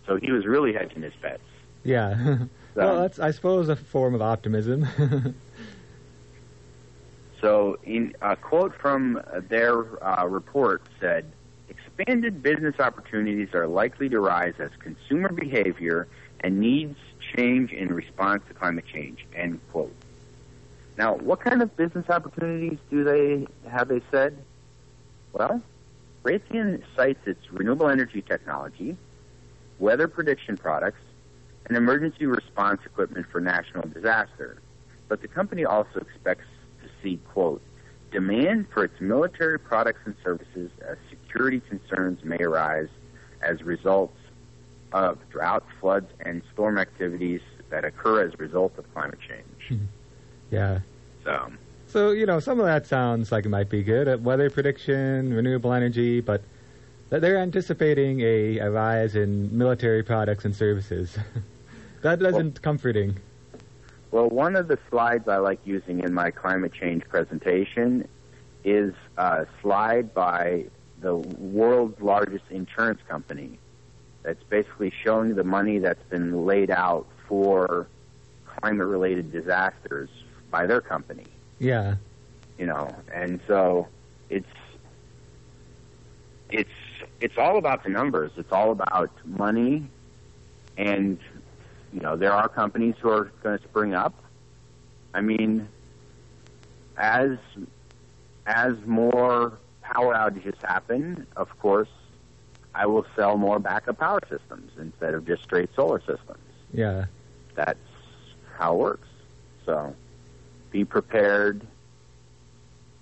So 0.07 0.17
he 0.17 0.31
was 0.31 0.45
really 0.45 0.73
hedging 0.73 1.03
his 1.03 1.13
bets. 1.21 1.43
Yeah. 1.83 2.37
well, 2.75 3.01
that's 3.01 3.19
I 3.19 3.31
suppose 3.31 3.69
a 3.69 3.75
form 3.75 4.15
of 4.15 4.21
optimism. 4.21 4.87
so, 7.41 7.77
in 7.83 8.15
a 8.21 8.35
quote 8.35 8.73
from 8.75 9.21
their 9.49 10.03
uh, 10.03 10.25
report 10.25 10.81
said, 10.99 11.25
"Expanded 11.97 12.41
business 12.41 12.79
opportunities 12.79 13.53
are 13.53 13.67
likely 13.67 14.09
to 14.09 14.19
rise 14.19 14.55
as 14.59 14.71
consumer 14.79 15.29
behavior 15.29 16.07
and 16.39 16.59
needs 16.59 16.97
change 17.35 17.71
in 17.71 17.93
response 17.93 18.43
to 18.47 18.53
climate 18.53 18.85
change." 18.85 19.25
End 19.35 19.59
quote. 19.71 19.93
Now, 20.97 21.15
what 21.15 21.39
kind 21.39 21.61
of 21.61 21.75
business 21.75 22.09
opportunities 22.09 22.77
do 22.89 23.03
they 23.03 23.47
have? 23.69 23.87
They 23.87 24.01
said, 24.11 24.37
well, 25.33 25.61
Raytheon 26.23 26.83
cites 26.95 27.27
its 27.27 27.51
renewable 27.51 27.89
energy 27.89 28.21
technology, 28.21 28.95
weather 29.79 30.07
prediction 30.07 30.55
products, 30.57 31.01
and 31.65 31.75
emergency 31.75 32.25
response 32.25 32.81
equipment 32.85 33.25
for 33.31 33.41
national 33.41 33.87
disaster. 33.89 34.57
But 35.07 35.21
the 35.21 35.27
company 35.27 35.65
also 35.65 35.99
expects 35.99 36.45
to 36.83 36.89
see, 37.01 37.19
quote, 37.33 37.61
demand 38.11 38.67
for 38.69 38.83
its 38.83 39.01
military 39.01 39.57
products 39.57 40.01
and 40.05 40.15
services 40.23 40.69
as 40.87 40.97
security 41.33 41.61
concerns 41.67 42.23
may 42.23 42.37
arise 42.37 42.89
as 43.41 43.61
results 43.63 44.17
of 44.91 45.17
drought, 45.29 45.63
floods, 45.79 46.11
and 46.19 46.43
storm 46.53 46.77
activities 46.77 47.41
that 47.69 47.83
occur 47.83 48.23
as 48.23 48.33
a 48.35 48.37
result 48.37 48.77
of 48.77 48.93
climate 48.93 49.19
change. 49.27 49.67
Hmm. 49.67 49.85
yeah. 50.51 50.79
So, 51.23 51.51
So, 51.87 52.11
you 52.11 52.25
know, 52.25 52.39
some 52.39 52.59
of 52.59 52.65
that 52.65 52.85
sounds 52.85 53.31
like 53.31 53.45
it 53.45 53.49
might 53.49 53.69
be 53.69 53.81
good 53.81 54.07
at 54.07 54.21
weather 54.21 54.49
prediction, 54.49 55.33
renewable 55.33 55.73
energy, 55.73 56.21
but 56.21 56.43
they're 57.09 57.37
anticipating 57.37 58.21
a, 58.21 58.59
a 58.59 58.69
rise 58.69 59.15
in 59.15 59.55
military 59.55 60.03
products 60.03 60.45
and 60.45 60.55
services. 60.55 61.17
that 62.01 62.21
isn't 62.21 62.61
comforting. 62.61 63.17
well, 64.11 64.29
one 64.29 64.55
of 64.55 64.67
the 64.67 64.77
slides 64.89 65.27
I 65.27 65.37
like 65.37 65.59
using 65.65 66.01
in 66.01 66.13
my 66.13 66.29
climate 66.29 66.73
change 66.73 67.03
presentation 67.09 68.07
is 68.63 68.93
a 69.17 69.45
slide 69.61 70.13
by 70.13 70.65
the 71.03 71.15
world's 71.15 72.01
largest 72.01 72.45
insurance 72.49 73.01
company 73.07 73.59
that's 74.23 74.41
basically 74.43 74.91
showing 75.03 75.35
the 75.35 75.43
money 75.43 75.77
that's 75.77 76.03
been 76.09 76.45
laid 76.45 76.71
out 76.71 77.05
for 77.27 77.87
climate 78.45 78.87
related 78.87 79.31
disasters 79.31 80.09
by 80.49 80.65
their 80.65 80.81
company. 80.81 81.25
Yeah. 81.59 81.95
you 82.57 82.65
know 82.65 82.95
and 83.13 83.39
so 83.47 83.87
it's 84.29 84.47
it's 86.49 86.69
it's 87.19 87.37
all 87.37 87.57
about 87.57 87.83
the 87.83 87.89
numbers. 87.89 88.31
It's 88.37 88.51
all 88.51 88.71
about 88.71 89.11
money. 89.25 89.87
And 90.77 91.19
you 91.91 91.99
know 91.99 92.15
there 92.15 92.31
are 92.33 92.47
companies 92.47 92.95
who 92.99 93.09
are 93.09 93.31
going 93.43 93.57
to 93.57 93.63
spring 93.63 93.93
up. 93.93 94.13
I 95.13 95.21
mean 95.21 95.67
as 96.97 97.37
as 98.45 98.73
more 98.85 99.57
power 99.83 100.13
outages 100.15 100.55
happen 100.63 101.27
of 101.35 101.47
course 101.59 101.89
i 102.73 102.85
will 102.85 103.05
sell 103.15 103.37
more 103.37 103.59
backup 103.59 103.97
power 103.99 104.19
systems 104.29 104.71
instead 104.79 105.13
of 105.13 105.25
just 105.27 105.43
straight 105.43 105.69
solar 105.75 105.99
systems 105.99 106.39
Yeah. 106.73 107.05
that's 107.55 107.77
how 108.57 108.73
it 108.73 108.79
works 108.79 109.07
so 109.65 109.93
be 110.71 110.83
prepared 110.85 111.65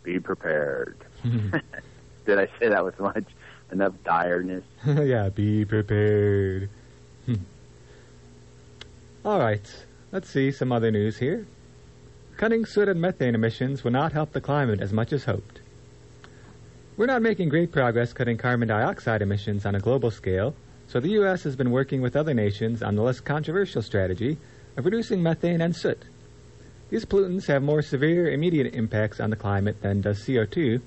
be 0.04 0.20
prepared 0.20 0.98
did 1.24 2.40
I 2.40 2.48
say 2.60 2.70
that 2.70 2.84
with 2.84 3.00
much 3.00 3.26
enough 3.72 3.94
direness? 4.04 4.64
yeah, 4.86 5.30
be 5.30 5.64
prepared. 5.66 6.70
Hmm. 7.26 7.36
All 9.24 9.40
right, 9.40 9.62
let's 10.12 10.30
see 10.30 10.52
some 10.52 10.72
other 10.72 10.90
news 10.92 11.18
here. 11.18 11.46
Cutting 12.38 12.66
soot 12.66 12.90
and 12.90 13.00
methane 13.00 13.36
emissions 13.36 13.84
will 13.84 13.92
not 13.92 14.14
help 14.14 14.34
the 14.34 14.42
climate 14.42 14.82
as 14.82 14.92
much 14.92 15.14
as 15.14 15.26
hoped. 15.26 15.61
We're 16.98 17.06
not 17.06 17.22
making 17.22 17.50
great 17.50 17.72
progress 17.72 18.14
cutting 18.14 18.38
carbon 18.38 18.68
dioxide 18.68 19.22
emissions 19.22 19.66
on 19.66 19.76
a 19.76 19.80
global 19.80 20.12
scale, 20.12 20.56
So 20.88 21.00
the 21.00 21.12
U.S. 21.12 21.44
has 21.44 21.56
been 21.56 21.72
working 21.72 22.02
with 22.02 22.18
other 22.18 22.34
nations 22.34 22.84
on 22.84 22.96
the 22.96 23.02
less 23.02 23.22
controversial 23.22 23.82
strategy 23.82 24.38
of 24.76 24.84
reducing 24.84 25.24
methane 25.24 25.62
and 25.62 25.74
soot. 25.74 26.04
These 26.90 27.06
pollutants 27.06 27.48
have 27.48 27.64
more 27.64 27.82
severe 27.82 28.30
immediate 28.30 28.76
impacts 28.76 29.22
on 29.22 29.30
the 29.30 29.38
climate 29.38 29.82
than 29.82 30.02
does 30.02 30.20
CO2, 30.20 30.82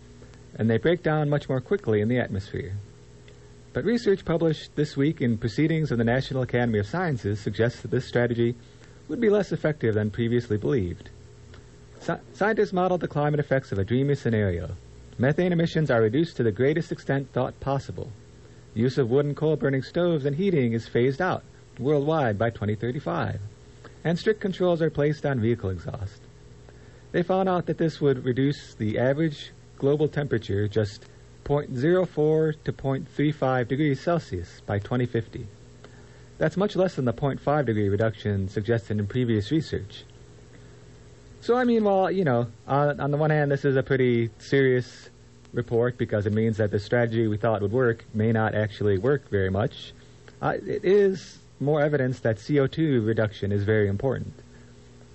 and 0.56 0.68
they 0.68 0.76
break 0.76 1.02
down 1.02 1.30
much 1.30 1.48
more 1.48 1.62
quickly 1.62 2.02
in 2.02 2.08
the 2.08 2.18
atmosphere. 2.18 2.74
But 3.72 3.86
research 3.86 4.26
published 4.26 4.76
this 4.76 4.94
week 4.94 5.22
in 5.22 5.38
Proceedings 5.38 5.90
of 5.90 5.96
the 5.96 6.04
National 6.04 6.42
Academy 6.42 6.80
of 6.80 6.86
Sciences 6.86 7.40
suggests 7.40 7.80
that 7.80 7.90
this 7.90 8.06
strategy 8.06 8.54
would 9.08 9.22
be 9.22 9.30
less 9.30 9.52
effective 9.52 9.94
than 9.94 10.10
previously 10.10 10.58
believed. 10.58 11.08
Sci- 12.00 12.20
scientists 12.34 12.74
modeled 12.74 13.00
the 13.00 13.08
climate 13.08 13.40
effects 13.40 13.72
of 13.72 13.78
a 13.78 13.84
dreamy 13.84 14.16
scenario. 14.16 14.76
Methane 15.16 15.52
emissions 15.52 15.92
are 15.92 16.02
reduced 16.02 16.36
to 16.36 16.42
the 16.42 16.50
greatest 16.50 16.90
extent 16.90 17.32
thought 17.32 17.60
possible. 17.60 18.10
Use 18.74 18.98
of 18.98 19.10
wood 19.10 19.26
and 19.26 19.36
coal 19.36 19.54
burning 19.54 19.82
stoves 19.82 20.24
and 20.24 20.34
heating 20.34 20.72
is 20.72 20.88
phased 20.88 21.22
out 21.22 21.44
worldwide 21.78 22.36
by 22.36 22.50
2035, 22.50 23.40
and 24.02 24.18
strict 24.18 24.40
controls 24.40 24.82
are 24.82 24.90
placed 24.90 25.24
on 25.24 25.40
vehicle 25.40 25.70
exhaust. 25.70 26.20
They 27.12 27.22
found 27.22 27.48
out 27.48 27.66
that 27.66 27.78
this 27.78 28.00
would 28.00 28.24
reduce 28.24 28.74
the 28.74 28.98
average 28.98 29.52
global 29.78 30.08
temperature 30.08 30.66
just 30.66 31.06
0.04 31.44 32.54
to 32.64 32.72
0.35 32.72 33.68
degrees 33.68 34.00
Celsius 34.00 34.62
by 34.66 34.80
2050. 34.80 35.46
That's 36.38 36.56
much 36.56 36.74
less 36.74 36.96
than 36.96 37.04
the 37.04 37.12
0.5 37.12 37.66
degree 37.66 37.88
reduction 37.88 38.48
suggested 38.48 38.98
in 38.98 39.06
previous 39.06 39.52
research. 39.52 40.04
So, 41.44 41.56
I 41.58 41.64
mean, 41.64 41.84
well, 41.84 42.10
you 42.10 42.24
know, 42.24 42.46
on, 42.66 42.98
on 42.98 43.10
the 43.10 43.18
one 43.18 43.28
hand, 43.28 43.50
this 43.50 43.66
is 43.66 43.76
a 43.76 43.82
pretty 43.82 44.30
serious 44.38 45.10
report 45.52 45.98
because 45.98 46.24
it 46.24 46.32
means 46.32 46.56
that 46.56 46.70
the 46.70 46.80
strategy 46.80 47.26
we 47.26 47.36
thought 47.36 47.60
would 47.60 47.70
work 47.70 48.06
may 48.14 48.32
not 48.32 48.54
actually 48.54 48.96
work 48.96 49.28
very 49.28 49.50
much. 49.50 49.92
Uh, 50.40 50.54
it 50.66 50.86
is 50.86 51.36
more 51.60 51.82
evidence 51.82 52.20
that 52.20 52.38
CO2 52.38 53.06
reduction 53.06 53.52
is 53.52 53.62
very 53.62 53.88
important. 53.88 54.32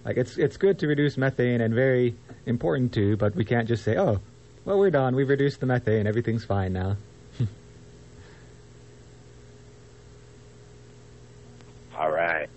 Like 0.05 0.17
it's 0.17 0.37
it's 0.37 0.55
good 0.55 0.77
to 0.79 0.87
reduce 0.87 1.17
methane 1.17 1.61
and 1.61 1.73
very 1.73 2.13
important 2.45 2.93
too, 2.93 3.17
but 3.17 3.33
we 3.33 3.43
can't 3.43 3.67
just 3.67 3.83
say, 3.83 3.97
"Oh, 3.97 4.19
well, 4.65 4.77
we're 4.77 4.91
done. 4.91 5.15
We've 5.15 5.29
reduced 5.29 5.61
the 5.61 5.65
methane. 5.65 6.05
Everything's 6.05 6.45
fine 6.45 6.73
now." 6.73 6.95
All 11.97 12.11
right. 12.11 12.47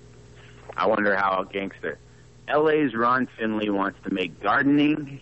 I 0.77 0.87
wonder 0.87 1.17
how 1.17 1.43
gangster. 1.45 1.97
LA's 2.49 2.95
Ron 2.95 3.29
Finley 3.39 3.71
wants 3.71 3.99
to 4.05 4.13
make 4.13 4.41
gardening 4.41 5.21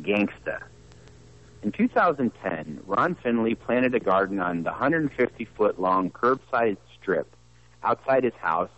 gangsta. 0.00 0.62
In 1.62 1.72
2010, 1.72 2.80
Ron 2.86 3.14
Finley 3.16 3.54
planted 3.54 3.94
a 3.94 4.00
garden 4.00 4.40
on 4.40 4.62
the 4.62 4.70
150 4.70 5.44
foot 5.56 5.80
long 5.80 6.10
curbside 6.10 6.76
strip 7.00 7.34
outside 7.82 8.24
his 8.24 8.34
house 8.34 8.70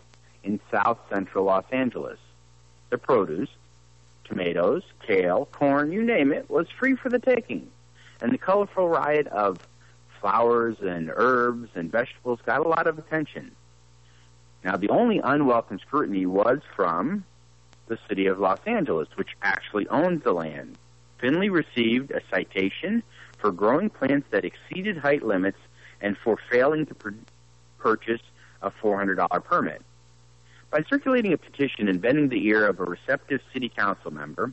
in 0.45 0.61
south 0.71 0.99
central 1.11 1.45
Los 1.45 1.64
Angeles. 1.71 2.18
The 2.90 2.99
produce, 2.99 3.50
tomatoes, 4.25 4.83
kale, 5.07 5.47
corn, 5.52 5.92
you 5.92 6.02
name 6.02 6.33
it, 6.33 6.49
was 6.49 6.66
free 6.78 6.95
for 6.95 7.09
the 7.09 7.18
taking. 7.18 7.71
And 8.21 8.33
the 8.33 8.38
colorful 8.38 8.88
riot 8.88 9.26
of 9.28 9.59
flowers 10.21 10.76
and 10.80 11.11
herbs 11.14 11.71
and 11.75 11.90
vegetables 11.90 12.40
got 12.45 12.64
a 12.64 12.68
lot 12.68 12.87
of 12.87 12.99
attention. 12.99 13.52
Now, 14.64 14.76
the 14.76 14.88
only 14.88 15.21
unwelcome 15.23 15.78
scrutiny 15.78 16.26
was 16.26 16.59
from 16.75 17.25
the 17.88 17.99
city 18.09 18.26
of 18.26 18.38
Los 18.38 18.61
Angeles, 18.66 19.09
which 19.16 19.30
actually 19.42 19.88
owns 19.88 20.23
the 20.23 20.33
land. 20.33 20.76
Finley 21.18 21.49
received 21.49 22.11
a 22.11 22.21
citation 22.30 23.02
for 23.38 23.50
growing 23.52 23.90
plants 23.90 24.27
that 24.31 24.44
exceeded 24.44 24.98
height 24.98 25.22
limits 25.22 25.59
and 26.01 26.16
for 26.16 26.38
failing 26.51 26.87
to 26.87 26.94
pr- 26.94 27.11
purchase 27.79 28.20
a 28.62 28.70
$400 28.70 29.44
permit. 29.44 29.83
By 30.70 30.85
circulating 30.88 31.33
a 31.33 31.38
petition 31.38 31.88
and 31.88 32.01
bending 32.01 32.29
the 32.29 32.46
ear 32.46 32.66
of 32.66 32.79
a 32.79 32.85
receptive 32.85 33.40
city 33.53 33.68
council 33.68 34.11
member, 34.11 34.53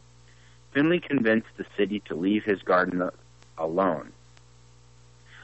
Finley 0.73 0.99
convinced 0.99 1.49
the 1.57 1.65
city 1.77 2.01
to 2.07 2.15
leave 2.15 2.43
his 2.43 2.61
garden 2.61 3.09
alone. 3.57 4.11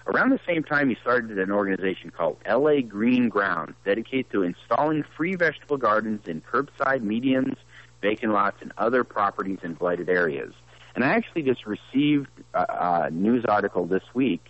Around 0.07 0.31
the 0.31 0.39
same 0.47 0.63
time, 0.63 0.89
he 0.89 0.95
started 0.95 1.37
an 1.37 1.51
organization 1.51 2.09
called 2.09 2.37
LA 2.49 2.81
Green 2.81 3.29
Ground, 3.29 3.75
dedicated 3.85 4.31
to 4.31 4.43
installing 4.43 5.03
free 5.15 5.35
vegetable 5.35 5.77
gardens 5.77 6.27
in 6.27 6.41
curbside 6.41 7.01
medians, 7.01 7.55
vacant 8.01 8.33
lots, 8.33 8.57
and 8.61 8.71
other 8.77 9.03
properties 9.03 9.59
in 9.63 9.73
blighted 9.75 10.09
areas. 10.09 10.53
And 10.95 11.03
I 11.03 11.09
actually 11.09 11.43
just 11.43 11.65
received 11.65 12.29
a, 12.53 13.05
a 13.05 13.09
news 13.11 13.45
article 13.47 13.85
this 13.85 14.03
week 14.13 14.43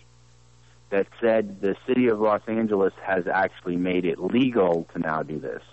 that 0.89 1.07
said 1.21 1.61
the 1.61 1.75
city 1.87 2.07
of 2.07 2.19
Los 2.19 2.41
Angeles 2.47 2.93
has 3.03 3.27
actually 3.27 3.77
made 3.77 4.05
it 4.05 4.19
legal 4.19 4.87
to 4.93 4.99
now 4.99 5.23
do 5.23 5.39
this. 5.39 5.63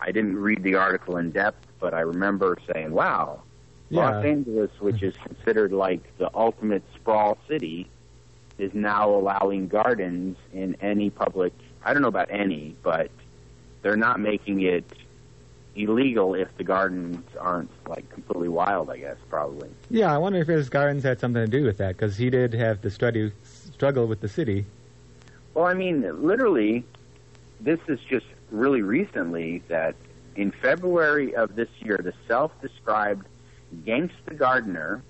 I 0.00 0.12
didn't 0.12 0.36
read 0.36 0.62
the 0.62 0.76
article 0.76 1.16
in 1.16 1.30
depth, 1.30 1.66
but 1.80 1.92
I 1.94 2.00
remember 2.00 2.56
saying, 2.72 2.92
wow, 2.92 3.42
Yeah. 3.90 4.10
Los 4.10 4.24
Angeles, 4.24 4.70
which 4.80 5.02
is 5.02 5.14
considered 5.16 5.72
like 5.72 6.00
the 6.18 6.30
ultimate 6.34 6.82
sprawl 6.94 7.38
city, 7.48 7.88
is 8.58 8.72
now 8.74 9.10
allowing 9.10 9.68
gardens 9.68 10.36
in 10.52 10.76
any 10.80 11.10
public. 11.10 11.52
I 11.84 11.92
don't 11.92 12.02
know 12.02 12.08
about 12.08 12.30
any, 12.30 12.74
but 12.82 13.10
they're 13.82 13.96
not 13.96 14.18
making 14.18 14.62
it 14.62 14.84
illegal 15.78 16.34
if 16.34 16.48
the 16.56 16.64
gardens 16.64 17.24
aren't 17.38 17.70
like 17.88 18.08
completely 18.10 18.48
wild. 18.48 18.90
I 18.90 18.98
guess 18.98 19.16
probably. 19.30 19.70
Yeah, 19.90 20.14
I 20.14 20.18
wonder 20.18 20.40
if 20.40 20.48
his 20.48 20.68
gardens 20.68 21.04
had 21.04 21.20
something 21.20 21.44
to 21.44 21.50
do 21.50 21.64
with 21.64 21.78
that 21.78 21.96
because 21.96 22.16
he 22.16 22.30
did 22.30 22.52
have 22.52 22.82
the 22.82 22.90
study, 22.90 23.32
struggle 23.42 24.06
with 24.06 24.20
the 24.20 24.28
city. 24.28 24.66
Well, 25.54 25.66
I 25.66 25.74
mean, 25.74 26.02
literally, 26.24 26.84
this 27.60 27.80
is 27.88 27.98
just 28.08 28.26
really 28.50 28.82
recently 28.82 29.62
that 29.68 29.94
in 30.36 30.52
February 30.52 31.34
of 31.34 31.56
this 31.56 31.68
year, 31.80 31.98
the 32.02 32.12
self-described 32.28 33.26
gangsta 33.84 34.36
gardener, 34.36 35.02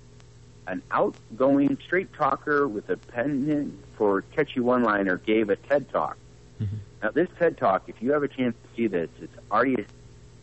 an 0.65 0.81
outgoing 0.91 1.77
straight 1.85 2.11
talker 2.13 2.67
with 2.67 2.89
a 2.89 2.97
pendant 2.97 3.73
for 3.95 4.23
catchy 4.35 4.59
one-liner, 4.59 5.17
gave 5.17 5.49
a 5.49 5.55
TED 5.55 5.89
talk. 5.89 6.17
Mm-hmm. 6.59 6.75
Now, 7.03 7.11
this 7.11 7.29
TED 7.37 7.57
talk, 7.57 7.83
if 7.87 8.01
you 8.01 8.11
have 8.11 8.23
a 8.23 8.27
chance 8.27 8.55
to 8.63 8.75
see 8.75 8.87
this, 8.87 9.09
it's 9.21 9.33
already 9.51 9.85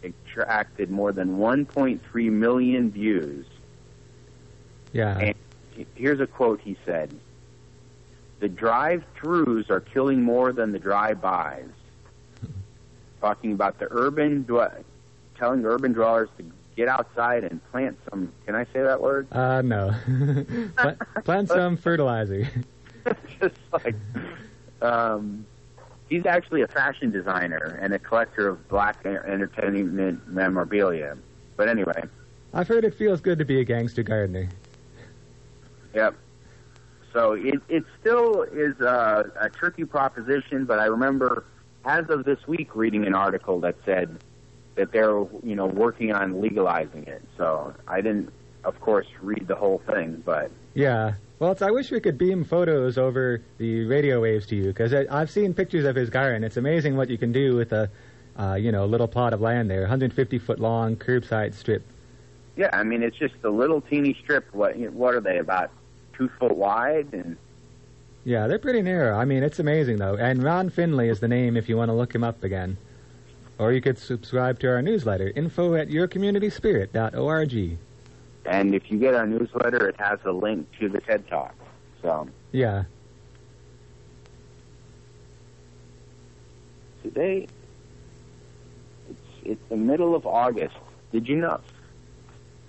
attracted 0.07 0.91
more 0.91 1.13
than 1.13 1.39
1.3 1.39 2.31
million 2.31 2.91
views. 2.91 3.47
Yeah. 4.93 5.19
And 5.19 5.35
here's 5.95 6.21
a 6.21 6.27
quote 6.27 6.61
he 6.61 6.77
said 6.85 7.15
The 8.41 8.49
drive 8.49 9.05
throughs 9.19 9.71
are 9.71 9.81
killing 9.81 10.23
more 10.23 10.53
than 10.53 10.73
the 10.73 10.79
drive 10.79 11.21
bys. 11.21 11.69
Talking 13.21 13.53
about 13.53 13.79
the 13.79 13.89
urban, 13.91 14.45
dwe- 14.45 14.85
telling 15.39 15.65
urban 15.65 15.93
dwellers 15.93 16.29
to 16.39 16.45
get 16.77 16.89
outside 16.89 17.45
and 17.45 17.61
plant 17.73 17.99
some. 18.11 18.33
Can 18.45 18.55
I 18.55 18.65
say 18.65 18.83
that 18.83 19.01
word? 19.01 19.27
Uh, 19.33 19.63
no. 19.63 19.95
Pla- 20.77 20.95
plant 21.25 21.49
some 21.59 21.77
fertilizer. 21.77 22.47
Just 23.41 23.57
like, 23.73 23.95
um, 24.83 25.47
he's 26.09 26.27
actually 26.27 26.63
a 26.63 26.69
fashion 26.69 27.11
designer 27.11 27.79
and 27.81 27.93
a 27.93 27.99
collector 27.99 28.49
of 28.49 28.69
black 28.69 29.05
entertainment 29.05 30.27
memorabilia. 30.29 31.17
But 31.57 31.69
anyway, 31.69 32.05
I've 32.55 32.69
heard 32.69 32.85
it 32.85 32.95
feels 32.95 33.21
good 33.21 33.39
to 33.39 33.45
be 33.45 33.61
a 33.61 33.65
gangster 33.65 34.03
gardener. 34.03 34.49
Yep. 35.95 36.15
So 37.13 37.33
it 37.33 37.61
it 37.69 37.85
still 38.01 38.43
is 38.43 38.79
a, 38.81 39.31
a 39.41 39.49
tricky 39.51 39.85
proposition, 39.85 40.67
but 40.67 40.79
I 40.79 40.87
remember 40.87 41.45
as 41.85 42.11
of 42.11 42.25
this 42.25 42.47
week 42.47 42.75
reading 42.77 43.07
an 43.07 43.15
article 43.15 43.61
that 43.61 43.77
said 43.85 44.19
that 44.75 44.93
they're 44.93 45.25
you 45.43 45.57
know 45.57 45.67
working 45.67 46.13
on 46.13 46.41
legalizing 46.41 47.05
it. 47.05 47.23
So 47.39 47.75
I 47.89 48.03
didn't, 48.03 48.31
of 48.65 48.79
course, 48.81 49.07
read 49.23 49.49
the 49.49 49.55
whole 49.55 49.81
thing, 49.87 50.23
but 50.25 50.51
Yeah. 50.75 51.15
Well, 51.39 51.55
I 51.61 51.71
wish 51.71 51.91
we 51.91 52.01
could 52.01 52.17
beam 52.17 52.45
photos 52.45 52.97
over 52.97 53.43
the 53.59 53.85
radio 53.85 54.23
waves 54.23 54.47
to 54.47 54.57
you 54.57 54.65
because 54.65 54.95
I've 54.95 55.31
seen 55.31 55.53
pictures 55.53 55.85
of 55.85 55.95
his 55.95 56.09
garden. 56.09 56.43
It's 56.45 56.57
amazing 56.57 56.97
what 56.97 57.11
you 57.11 57.19
can 57.19 57.31
do 57.31 57.55
with 57.55 57.73
a, 57.73 57.91
uh, 58.39 58.55
you 58.55 58.73
know, 58.73 58.87
little 58.87 59.09
plot 59.09 59.35
of 59.35 59.43
land 59.43 59.69
there, 59.69 59.83
150 59.83 60.39
foot 60.39 60.59
long 60.59 60.97
curbside 60.97 61.53
strip. 61.53 61.83
yeah, 62.57 62.71
I 62.73 62.85
mean 62.85 63.03
it's 63.03 63.19
just 63.19 63.35
a 63.45 63.51
little 63.51 63.83
teeny 63.83 64.15
strip. 64.23 64.47
What 64.55 64.77
what 64.93 65.15
are 65.15 65.21
they 65.21 65.37
about 65.39 65.71
two 66.15 66.31
foot 66.39 66.57
wide? 66.57 67.09
And 67.13 67.37
Yeah, 68.25 68.47
they're 68.47 68.59
pretty 68.59 68.81
narrow. 68.81 69.15
I 69.19 69.27
mean, 69.27 69.43
it's 69.43 69.59
amazing 69.59 69.99
though. 69.99 70.17
And 70.17 70.43
Ron 70.43 70.71
Finley 70.71 71.11
is 71.11 71.21
the 71.21 71.29
name 71.29 71.59
if 71.59 71.69
you 71.69 71.77
want 71.77 71.91
to 71.91 71.95
look 71.95 72.15
him 72.15 72.25
up 72.25 72.43
again. 72.45 72.79
Or 73.59 73.73
you 73.73 73.83
could 73.83 73.99
subscribe 73.99 74.59
to 74.61 74.69
our 74.69 74.81
newsletter, 74.81 75.33
info 75.37 75.75
at 75.75 75.89
yourcommunityspirit.org. 75.89 77.79
and 78.49 78.75
if 78.75 78.91
you 78.91 78.99
get 78.99 79.15
our 79.15 79.27
newsletter, 79.27 79.89
it 79.89 79.97
has 79.99 80.19
a 80.25 80.33
link 80.33 80.69
to 80.81 80.89
the 80.89 81.01
TED 81.01 81.29
Talk. 81.29 81.55
So 82.03 82.29
Yeah. 82.53 82.85
today, 87.03 87.47
it's 89.09 89.21
it's 89.45 89.69
the 89.69 89.77
middle 89.77 90.15
of 90.15 90.27
August. 90.27 90.77
Did 91.13 91.29
you 91.29 91.37
know? 91.37 91.61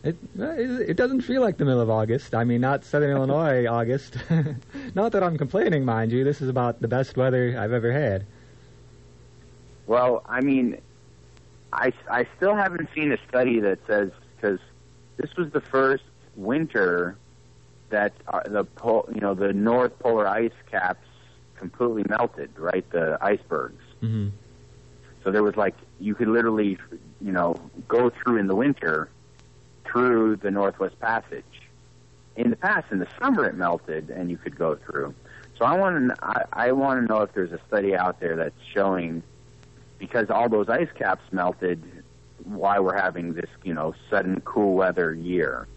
It 0.03 0.17
uh, 0.39 0.51
it 0.51 0.89
it 0.91 0.97
doesn't 0.97 1.21
feel 1.21 1.41
like 1.41 1.57
the 1.57 1.65
middle 1.65 1.81
of 1.81 1.89
August. 1.89 2.35
I 2.35 2.43
mean, 2.43 2.61
not 2.61 2.83
Southern 2.85 3.11
Illinois 3.15 3.65
August. 3.69 4.17
not 4.95 5.11
that 5.11 5.23
I'm 5.23 5.37
complaining, 5.37 5.85
mind 5.85 6.11
you. 6.11 6.23
This 6.23 6.41
is 6.41 6.49
about 6.49 6.81
the 6.81 6.87
best 6.87 7.17
weather 7.17 7.57
I've 7.59 7.73
ever 7.73 7.91
had. 7.91 8.25
Well, 9.87 10.21
I 10.27 10.41
mean, 10.41 10.81
I, 11.73 11.91
I 12.09 12.27
still 12.35 12.55
haven't 12.55 12.89
seen 12.93 13.11
a 13.11 13.17
study 13.29 13.59
that 13.61 13.79
says 13.87 14.11
because 14.35 14.59
this 15.17 15.35
was 15.37 15.51
the 15.51 15.61
first 15.61 16.03
winter 16.35 17.17
that 17.89 18.13
uh, 18.27 18.41
the 18.47 18.63
pol- 18.63 19.09
you 19.13 19.21
know 19.21 19.33
the 19.33 19.53
North 19.53 19.97
Polar 19.99 20.27
ice 20.27 20.51
caps 20.69 21.07
completely 21.55 22.03
melted, 22.07 22.51
right? 22.57 22.89
The 22.91 23.17
icebergs. 23.21 23.83
hmm 23.99 24.29
So 25.23 25.31
there 25.31 25.43
was 25.43 25.55
like 25.57 25.75
you 25.99 26.13
could 26.15 26.27
literally, 26.27 26.77
you 27.21 27.31
know, 27.31 27.55
go 27.87 28.09
through 28.09 28.37
in 28.37 28.47
the 28.47 28.55
winter 28.55 29.09
through 29.85 30.35
the 30.37 30.51
Northwest 30.51 30.99
Passage. 30.99 31.43
In 32.35 32.51
the 32.51 32.55
past, 32.55 32.91
in 32.91 32.99
the 32.99 33.07
summer, 33.19 33.45
it 33.45 33.55
melted 33.55 34.09
and 34.11 34.29
you 34.29 34.37
could 34.37 34.55
go 34.55 34.75
through. 34.75 35.15
So 35.57 35.65
I 35.65 35.75
want 35.75 36.09
to, 36.09 36.15
I, 36.23 36.43
I 36.67 36.71
want 36.71 37.01
to 37.01 37.11
know 37.11 37.23
if 37.23 37.33
there's 37.33 37.51
a 37.51 37.59
study 37.67 37.95
out 37.95 38.19
there 38.19 38.35
that's 38.35 38.61
showing 38.75 39.23
because 39.97 40.29
all 40.29 40.47
those 40.47 40.69
ice 40.69 40.89
caps 40.93 41.23
melted, 41.31 41.81
why 42.55 42.79
we're 42.79 42.97
having 42.97 43.33
this, 43.33 43.49
you 43.63 43.73
know, 43.73 43.93
sudden 44.09 44.41
cool 44.41 44.73
weather 44.75 45.13
year. 45.13 45.67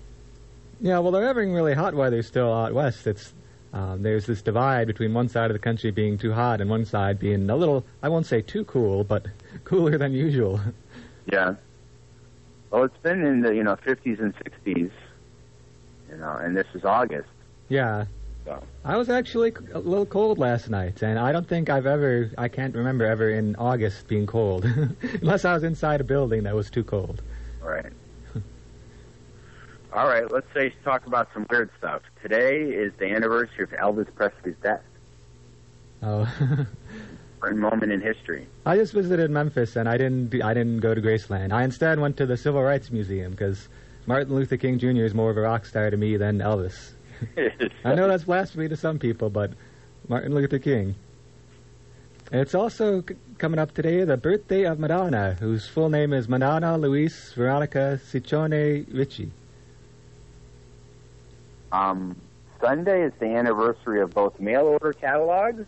Yeah, 0.81 0.99
well, 1.01 1.13
they're 1.13 1.27
having 1.27 1.53
really 1.53 1.75
hot 1.75 1.95
weather 1.95 2.23
still 2.23 2.53
out 2.53 2.73
west. 2.73 3.07
It's 3.07 3.33
um, 3.73 4.03
there's 4.03 4.27
this 4.27 4.43
divide 4.43 4.87
between 4.87 5.15
one 5.15 5.29
side 5.29 5.51
of 5.51 5.53
the 5.53 5.61
country 5.61 5.91
being 5.91 6.19
too 6.19 6.33
hot 6.33 6.61
and 6.61 6.69
one 6.69 6.85
side 6.85 7.19
being 7.21 7.49
a 7.49 7.57
little, 7.57 7.85
I 8.03 8.09
won't 8.09 8.27
say 8.27 8.43
too 8.43 8.65
cool, 8.65 9.05
but 9.05 9.27
cooler 9.65 9.97
than 9.97 10.13
usual. 10.13 10.61
Yeah. 11.31 11.55
Well, 12.71 12.85
it's 12.85 12.97
been 12.99 13.25
in 13.25 13.43
the 13.43 13.55
you 13.55 13.63
know 13.63 13.77
50s 13.77 14.21
and 14.21 14.35
60s, 14.37 14.91
you 16.11 16.17
know, 16.17 16.33
and 16.41 16.57
this 16.57 16.67
is 16.75 16.85
August. 16.85 17.29
yeah. 17.69 18.07
So 18.51 18.61
I 18.85 18.97
was 18.97 19.09
actually 19.09 19.53
a 19.73 19.79
little 19.79 20.07
cold 20.07 20.39
last 20.39 20.69
night, 20.69 21.03
and 21.03 21.21
I 21.21 21.31
don't 21.31 21.47
think 21.47 21.71
I've 21.71 21.87
ever, 21.87 22.33
I 22.37 22.49
can't 22.49 22.75
remember 22.75 23.05
ever 23.05 23.31
in 23.31 23.55
August 23.55 24.09
being 24.09 24.27
cold, 24.27 24.65
unless 25.21 25.45
I 25.45 25.55
was 25.55 25.63
inside 25.63 26.01
a 26.01 26.05
building 26.05 26.43
that 26.43 26.55
was 26.57 26.69
too 26.69 26.83
cold. 26.83 27.23
right. 27.63 27.93
All 29.93 30.07
right, 30.07 30.31
let's 30.31 30.47
say 30.55 30.73
talk 30.85 31.07
about 31.07 31.29
some 31.35 31.47
weird 31.51 31.71
stuff. 31.79 32.03
Today 32.23 32.63
is 32.63 32.93
the 32.99 33.07
anniversary 33.07 33.65
of 33.65 33.71
Elvis 33.71 34.13
Presley's 34.15 34.55
death. 34.63 34.83
Oh, 36.03 36.33
A 37.43 37.55
moment 37.55 37.91
in 37.91 38.01
history. 38.01 38.47
I 38.67 38.77
just 38.77 38.93
visited 38.93 39.31
Memphis, 39.31 39.77
and 39.77 39.89
I 39.89 39.97
didn't, 39.97 40.43
I 40.43 40.55
didn't 40.55 40.79
go 40.79 40.95
to 40.95 41.01
Graceland. 41.01 41.53
I 41.53 41.65
instead 41.65 41.99
went 41.99 42.17
to 42.19 42.27
the 42.27 42.37
Civil 42.37 42.63
Rights 42.63 42.91
Museum 42.91 43.31
because 43.31 43.69
Martin 44.07 44.35
Luther 44.35 44.57
King 44.57 44.79
Jr. 44.79 45.05
is 45.05 45.15
more 45.15 45.31
of 45.31 45.37
a 45.37 45.41
rock 45.41 45.67
star 45.67 45.91
to 45.91 45.97
me 45.97 46.17
than 46.17 46.39
Elvis. 46.39 46.93
I 47.85 47.95
know 47.95 48.09
that's 48.09 48.25
blasphemy 48.25 48.69
to 48.69 48.77
some 48.77 48.99
people, 48.99 49.31
but 49.31 49.53
Martin 50.09 50.35
Luther 50.35 50.59
King. 50.59 50.95
And 52.33 52.41
it's 52.41 52.55
also 52.55 53.03
c- 53.03 53.17
coming 53.39 53.59
up 53.59 53.75
today 53.75 54.05
the 54.05 54.17
birthday 54.17 54.65
of 54.65 54.79
Madonna, 54.79 55.37
whose 55.41 55.67
full 55.67 55.89
name 55.89 56.13
is 56.13 56.29
Madonna 56.29 56.79
Louise 56.79 57.33
Veronica 57.35 58.01
Ciccone 58.05 58.87
Ritchie. 58.93 59.33
Um, 61.73 62.17
Sunday 62.61 63.03
is 63.03 63.13
the 63.19 63.27
anniversary 63.27 64.01
of 64.01 64.13
both 64.15 64.39
mail 64.39 64.63
order 64.63 64.93
catalogs 64.93 65.67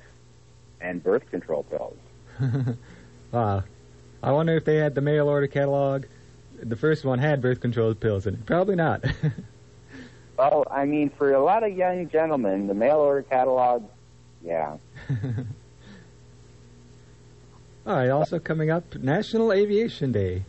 and 0.81 1.03
birth 1.03 1.29
control 1.31 1.65
pills. 1.65 1.97
wow. 3.33 3.65
I 4.23 4.31
wonder 4.31 4.57
if 4.57 4.65
they 4.65 4.77
had 4.77 4.95
the 4.95 5.01
mail 5.01 5.29
order 5.29 5.47
catalog. 5.47 6.05
The 6.61 6.77
first 6.77 7.05
one 7.05 7.19
had 7.19 7.41
birth 7.43 7.61
control 7.61 7.95
pills 7.95 8.27
in 8.27 8.35
it. 8.35 8.47
Probably 8.47 8.77
not. 8.77 9.05
Well, 10.43 10.67
I 10.69 10.87
mean, 10.87 11.09
for 11.11 11.33
a 11.33 11.41
lot 11.41 11.63
of 11.63 11.77
young 11.77 12.09
gentlemen, 12.09 12.67
the 12.67 12.75
mail 12.75 12.97
order 12.97 13.23
catalog, 13.23 13.89
yeah. 14.45 14.77
All 17.87 17.95
right, 17.95 18.09
also 18.09 18.41
coming 18.41 18.69
up, 18.69 18.97
National 18.97 19.53
Aviation 19.53 20.11
Day, 20.11 20.43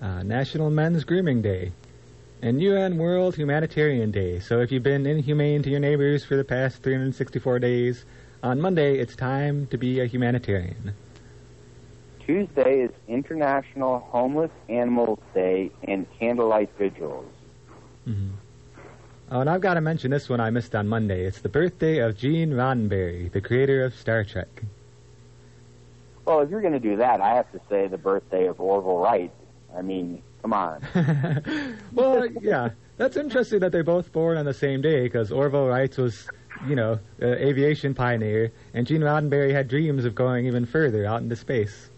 uh, 0.00 0.22
National 0.22 0.70
Men's 0.70 1.02
Grooming 1.02 1.42
Day, 1.42 1.72
and 2.42 2.62
UN 2.62 2.96
World 2.96 3.34
Humanitarian 3.34 4.12
Day. 4.12 4.38
So 4.38 4.60
if 4.60 4.70
you've 4.70 4.84
been 4.84 5.04
inhumane 5.04 5.64
to 5.64 5.70
your 5.70 5.80
neighbors 5.80 6.24
for 6.24 6.36
the 6.36 6.44
past 6.44 6.84
364 6.84 7.58
days, 7.58 8.04
on 8.40 8.60
Monday 8.60 8.98
it's 8.98 9.16
time 9.16 9.66
to 9.72 9.76
be 9.76 9.98
a 9.98 10.06
humanitarian. 10.06 10.94
Tuesday 12.20 12.82
is 12.82 12.92
International 13.08 13.98
Homeless 13.98 14.52
Animals 14.68 15.18
Day 15.34 15.72
and 15.82 16.06
Candlelight 16.20 16.70
Vigils. 16.78 17.26
hmm 18.04 18.28
Oh, 19.30 19.40
and 19.40 19.48
I've 19.48 19.60
got 19.60 19.74
to 19.74 19.80
mention 19.80 20.10
this 20.10 20.28
one 20.28 20.40
I 20.40 20.50
missed 20.50 20.74
on 20.74 20.86
Monday. 20.86 21.24
It's 21.24 21.40
the 21.40 21.48
birthday 21.48 21.98
of 21.98 22.16
Gene 22.16 22.50
Roddenberry, 22.50 23.32
the 23.32 23.40
creator 23.40 23.84
of 23.84 23.94
Star 23.94 24.22
Trek. 24.22 24.62
Well, 26.24 26.40
if 26.40 26.50
you're 26.50 26.60
going 26.60 26.74
to 26.74 26.80
do 26.80 26.96
that, 26.96 27.20
I 27.20 27.34
have 27.36 27.50
to 27.52 27.60
say 27.68 27.86
the 27.86 27.98
birthday 27.98 28.46
of 28.46 28.60
Orville 28.60 28.98
Wright. 28.98 29.32
I 29.76 29.82
mean, 29.82 30.22
come 30.42 30.52
on. 30.52 30.82
well, 31.92 32.26
yeah, 32.40 32.70
that's 32.96 33.16
interesting 33.16 33.60
that 33.60 33.72
they're 33.72 33.82
both 33.84 34.12
born 34.12 34.36
on 34.36 34.44
the 34.44 34.54
same 34.54 34.80
day 34.80 35.02
because 35.02 35.32
Orville 35.32 35.66
Wright 35.66 35.96
was, 35.96 36.28
you 36.66 36.76
know, 36.76 36.98
an 37.18 37.34
aviation 37.34 37.94
pioneer, 37.94 38.52
and 38.72 38.86
Gene 38.86 39.00
Roddenberry 39.00 39.52
had 39.52 39.68
dreams 39.68 40.04
of 40.04 40.14
going 40.14 40.46
even 40.46 40.66
further 40.66 41.04
out 41.04 41.22
into 41.22 41.36
space. 41.36 41.88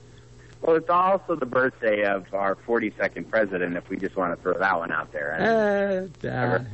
Well, 0.62 0.76
it's 0.76 0.90
also 0.90 1.36
the 1.36 1.46
birthday 1.46 2.04
of 2.04 2.32
our 2.32 2.56
42nd 2.56 3.30
president, 3.30 3.76
if 3.76 3.88
we 3.88 3.96
just 3.96 4.16
want 4.16 4.34
to 4.34 4.42
throw 4.42 4.58
that 4.58 4.78
one 4.78 4.90
out 4.90 5.12
there. 5.12 6.08
Uh, 6.24 6.26
uh, 6.26 6.64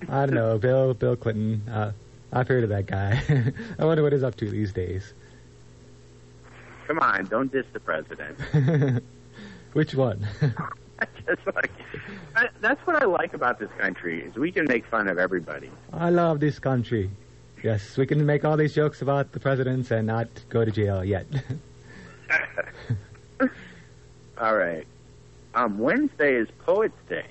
I 0.08 0.26
don't 0.26 0.34
know, 0.34 0.58
Bill 0.58 0.94
Bill 0.94 1.16
Clinton. 1.16 1.62
Uh, 1.68 1.92
I've 2.32 2.46
heard 2.48 2.62
of 2.64 2.70
that 2.70 2.86
guy. 2.86 3.22
I 3.78 3.84
wonder 3.84 4.02
what 4.02 4.12
he's 4.12 4.22
up 4.22 4.36
to 4.36 4.50
these 4.50 4.72
days. 4.72 5.12
Come 6.86 6.98
on, 7.00 7.24
don't 7.26 7.50
diss 7.52 7.66
the 7.72 7.80
president. 7.80 8.38
Which 9.72 9.94
one? 9.94 10.26
Just 11.26 11.46
like, 11.54 11.70
I, 12.34 12.48
that's 12.60 12.84
what 12.86 13.00
I 13.02 13.04
like 13.06 13.34
about 13.34 13.58
this 13.58 13.70
country 13.78 14.22
is 14.22 14.34
we 14.36 14.50
can 14.50 14.64
make 14.66 14.86
fun 14.86 15.08
of 15.08 15.18
everybody. 15.18 15.70
I 15.92 16.10
love 16.10 16.40
this 16.40 16.58
country. 16.58 17.10
Yes, 17.62 17.96
we 17.96 18.06
can 18.06 18.24
make 18.24 18.44
all 18.44 18.56
these 18.56 18.74
jokes 18.74 19.02
about 19.02 19.32
the 19.32 19.40
presidents 19.40 19.90
and 19.90 20.06
not 20.06 20.28
go 20.48 20.64
to 20.64 20.70
jail 20.70 21.04
yet. 21.04 21.26
All 24.38 24.56
right. 24.56 24.86
Um, 25.54 25.78
Wednesday 25.78 26.36
is 26.36 26.48
Poets 26.64 26.96
Day. 27.08 27.26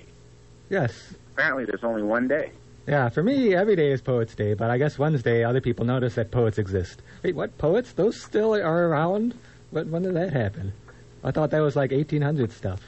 yes. 0.68 1.14
Apparently, 1.38 1.64
there's 1.66 1.84
only 1.84 2.02
one 2.02 2.26
day. 2.26 2.50
Yeah, 2.88 3.10
for 3.10 3.22
me, 3.22 3.54
every 3.54 3.76
day 3.76 3.92
is 3.92 4.02
Poets 4.02 4.34
Day, 4.34 4.54
but 4.54 4.70
I 4.70 4.76
guess 4.78 4.98
Wednesday, 4.98 5.44
other 5.44 5.60
people 5.60 5.86
notice 5.86 6.16
that 6.16 6.32
poets 6.32 6.58
exist. 6.58 7.00
Wait, 7.22 7.36
what? 7.36 7.56
Poets? 7.58 7.92
Those 7.92 8.20
still 8.20 8.56
are 8.56 8.88
around? 8.88 9.34
What, 9.70 9.86
when 9.86 10.02
did 10.02 10.14
that 10.14 10.32
happen? 10.32 10.72
I 11.22 11.30
thought 11.30 11.50
that 11.52 11.60
was 11.60 11.76
like 11.76 11.92
1800 11.92 12.50
stuff. 12.50 12.80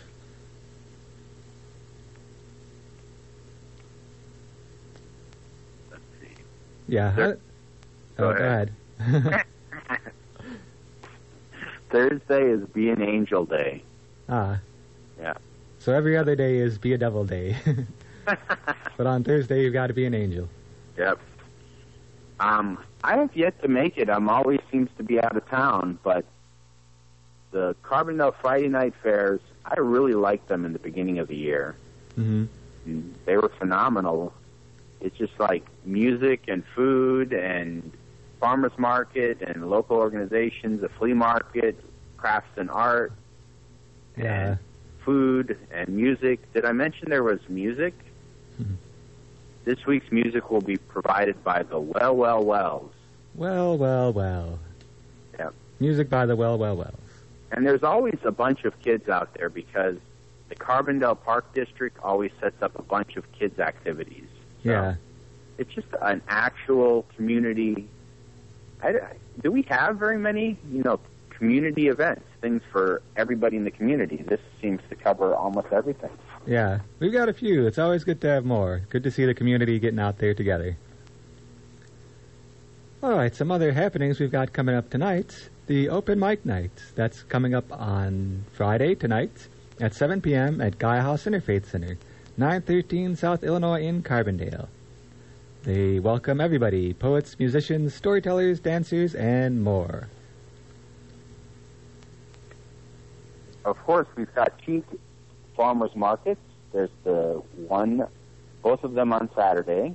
Yeah. 6.88 7.14
I- 7.16 7.22
oh, 7.22 7.36
go 8.16 8.30
ahead. 8.30 8.72
ahead. 8.98 9.44
Thursday 11.90 12.50
is 12.50 12.66
Be 12.70 12.90
an 12.90 13.00
Angel 13.00 13.44
Day. 13.44 13.84
ah. 14.28 14.58
Yeah. 15.20 15.34
So 15.78 15.92
every 15.92 16.16
other 16.16 16.34
day 16.34 16.56
is 16.56 16.78
Be 16.78 16.94
a 16.94 16.98
Devil 16.98 17.24
Day. 17.24 17.56
but 18.96 19.06
on 19.06 19.24
Thursday, 19.24 19.62
you've 19.64 19.72
got 19.72 19.88
to 19.88 19.94
be 19.94 20.06
an 20.06 20.14
angel. 20.14 20.48
Yep. 20.96 21.18
Um, 22.38 22.78
I 23.04 23.16
have 23.16 23.34
yet 23.36 23.60
to 23.62 23.68
make 23.68 23.98
it. 23.98 24.08
I'm 24.08 24.28
always 24.28 24.60
seems 24.70 24.88
to 24.96 25.02
be 25.02 25.20
out 25.22 25.36
of 25.36 25.46
town, 25.48 25.98
but 26.02 26.24
the 27.50 27.74
Carbondale 27.82 28.34
Friday 28.40 28.68
night 28.68 28.94
fairs, 29.02 29.40
I 29.64 29.78
really 29.80 30.14
liked 30.14 30.48
them 30.48 30.64
in 30.64 30.72
the 30.72 30.78
beginning 30.78 31.18
of 31.18 31.28
the 31.28 31.36
year. 31.36 31.74
hmm 32.14 32.44
They 33.24 33.36
were 33.36 33.50
phenomenal. 33.58 34.32
It's 35.00 35.16
just 35.16 35.38
like 35.38 35.64
music 35.84 36.44
and 36.48 36.62
food 36.74 37.32
and 37.32 37.92
farmers 38.38 38.72
market 38.78 39.40
and 39.42 39.68
local 39.68 39.96
organizations, 39.96 40.82
a 40.82 40.88
flea 40.88 41.12
market, 41.12 41.78
crafts 42.16 42.56
and 42.56 42.70
art, 42.70 43.12
Yeah. 44.16 44.56
Food 45.04 45.58
and 45.72 45.88
music. 45.88 46.52
Did 46.52 46.64
I 46.64 46.72
mention 46.72 47.10
there 47.10 47.22
was 47.22 47.40
music? 47.48 47.94
Mhm. 48.60 48.76
This 49.64 49.86
week's 49.86 50.10
music 50.10 50.50
will 50.50 50.60
be 50.60 50.76
provided 50.76 51.42
by 51.44 51.62
the 51.62 51.78
Well 51.78 52.16
Well 52.16 52.44
Wells. 52.44 52.92
Well, 53.34 53.78
well, 53.78 54.12
well. 54.12 54.58
Yep. 55.38 55.54
Music 55.78 56.08
by 56.10 56.26
the 56.26 56.36
Well, 56.36 56.58
Well, 56.58 56.76
Wells. 56.76 56.94
And 57.52 57.66
there's 57.66 57.82
always 57.82 58.18
a 58.24 58.30
bunch 58.32 58.64
of 58.64 58.78
kids 58.80 59.08
out 59.08 59.34
there 59.34 59.48
because 59.48 59.96
the 60.48 60.54
Carbondale 60.56 61.20
Park 61.22 61.52
District 61.54 61.96
always 62.02 62.32
sets 62.40 62.60
up 62.62 62.78
a 62.78 62.82
bunch 62.82 63.16
of 63.16 63.30
kids' 63.32 63.58
activities. 63.58 64.26
So 64.62 64.70
Yeah. 64.70 64.94
It's 65.58 65.72
just 65.74 65.88
an 66.00 66.22
actual 66.28 67.04
community. 67.16 67.86
I, 68.82 68.94
do 69.42 69.52
we 69.52 69.62
have 69.62 69.98
very 69.98 70.16
many, 70.16 70.56
you 70.72 70.82
know, 70.82 70.98
community 71.40 71.88
events, 71.88 72.22
things 72.42 72.62
for 72.70 73.00
everybody 73.16 73.56
in 73.56 73.64
the 73.64 73.70
community? 73.70 74.18
This 74.18 74.40
seems 74.60 74.80
to 74.90 74.94
cover 74.94 75.34
almost 75.34 75.68
everything. 75.72 76.10
Yeah, 76.46 76.80
we've 76.98 77.12
got 77.12 77.30
a 77.30 77.32
few. 77.32 77.66
It's 77.66 77.78
always 77.78 78.04
good 78.04 78.20
to 78.20 78.28
have 78.28 78.44
more. 78.44 78.82
Good 78.90 79.02
to 79.04 79.10
see 79.10 79.24
the 79.24 79.32
community 79.32 79.78
getting 79.78 79.98
out 79.98 80.18
there 80.18 80.34
together. 80.34 80.76
All 83.02 83.12
right, 83.12 83.34
some 83.34 83.50
other 83.50 83.72
happenings 83.72 84.20
we've 84.20 84.30
got 84.30 84.52
coming 84.52 84.74
up 84.74 84.90
tonight. 84.90 85.48
The 85.66 85.88
open 85.88 86.20
mic 86.20 86.44
night. 86.44 86.72
That's 86.94 87.22
coming 87.22 87.54
up 87.54 87.72
on 87.72 88.44
Friday 88.52 88.94
tonight 88.94 89.48
at 89.80 89.94
7 89.94 90.20
p.m. 90.20 90.60
at 90.60 90.78
Gaia 90.78 91.00
House 91.00 91.24
Interfaith 91.24 91.64
Center, 91.64 91.96
913 92.36 93.16
South 93.16 93.42
Illinois 93.42 93.80
in 93.80 94.02
Carbondale. 94.02 94.68
They 95.62 95.98
welcome 96.00 96.38
everybody 96.38 96.92
poets, 96.92 97.38
musicians, 97.38 97.94
storytellers, 97.94 98.60
dancers, 98.60 99.14
and 99.14 99.64
more. 99.64 100.08
Of 103.70 103.78
course, 103.84 104.08
we've 104.16 104.34
got 104.34 104.60
two 104.66 104.82
farmers 105.56 105.94
markets. 105.94 106.40
There's 106.72 106.90
the 107.04 107.40
one, 107.68 108.04
both 108.64 108.82
of 108.82 108.94
them 108.94 109.12
on 109.12 109.30
Saturday. 109.36 109.94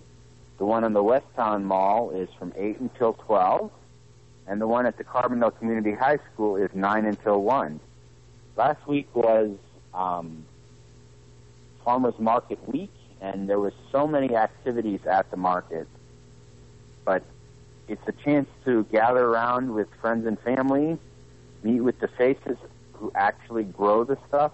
The 0.58 0.66
one 0.66 0.86
in 0.86 0.94
the 0.94 1.04
West 1.04 1.26
Town 1.36 1.66
Mall 1.66 2.12
is 2.12 2.30
from 2.40 2.54
8 2.56 2.80
until 2.80 3.12
12, 3.14 3.70
and 4.48 4.62
the 4.62 4.68
one 4.68 4.86
at 4.86 4.98
the 4.98 5.04
Carbondale 5.04 5.58
Community 5.60 5.92
High 5.92 6.20
School 6.32 6.56
is 6.56 6.70
9 6.74 7.06
until 7.06 7.42
1. 7.44 7.82
Last 8.56 8.88
week 8.88 9.14
was 9.14 9.52
um, 9.94 10.46
Farmers 11.84 12.18
Market 12.18 12.66
Week, 12.70 12.94
and 13.20 13.50
there 13.50 13.60
was 13.60 13.74
so 13.92 14.08
many 14.08 14.38
activities 14.38 15.02
at 15.06 15.30
the 15.32 15.38
market. 15.38 15.90
But 17.04 17.24
it's 17.90 18.08
a 18.08 18.14
chance 18.14 18.48
to 18.64 18.86
gather 18.86 19.26
around 19.26 19.74
with 19.74 19.90
friends 20.00 20.26
and 20.26 20.40
family, 20.40 20.98
meet 21.62 21.82
with 21.82 22.00
the 22.00 22.08
faces 22.08 22.58
who 22.98 23.12
actually 23.16 23.64
grow 23.64 24.04
the 24.04 24.18
stuff, 24.28 24.52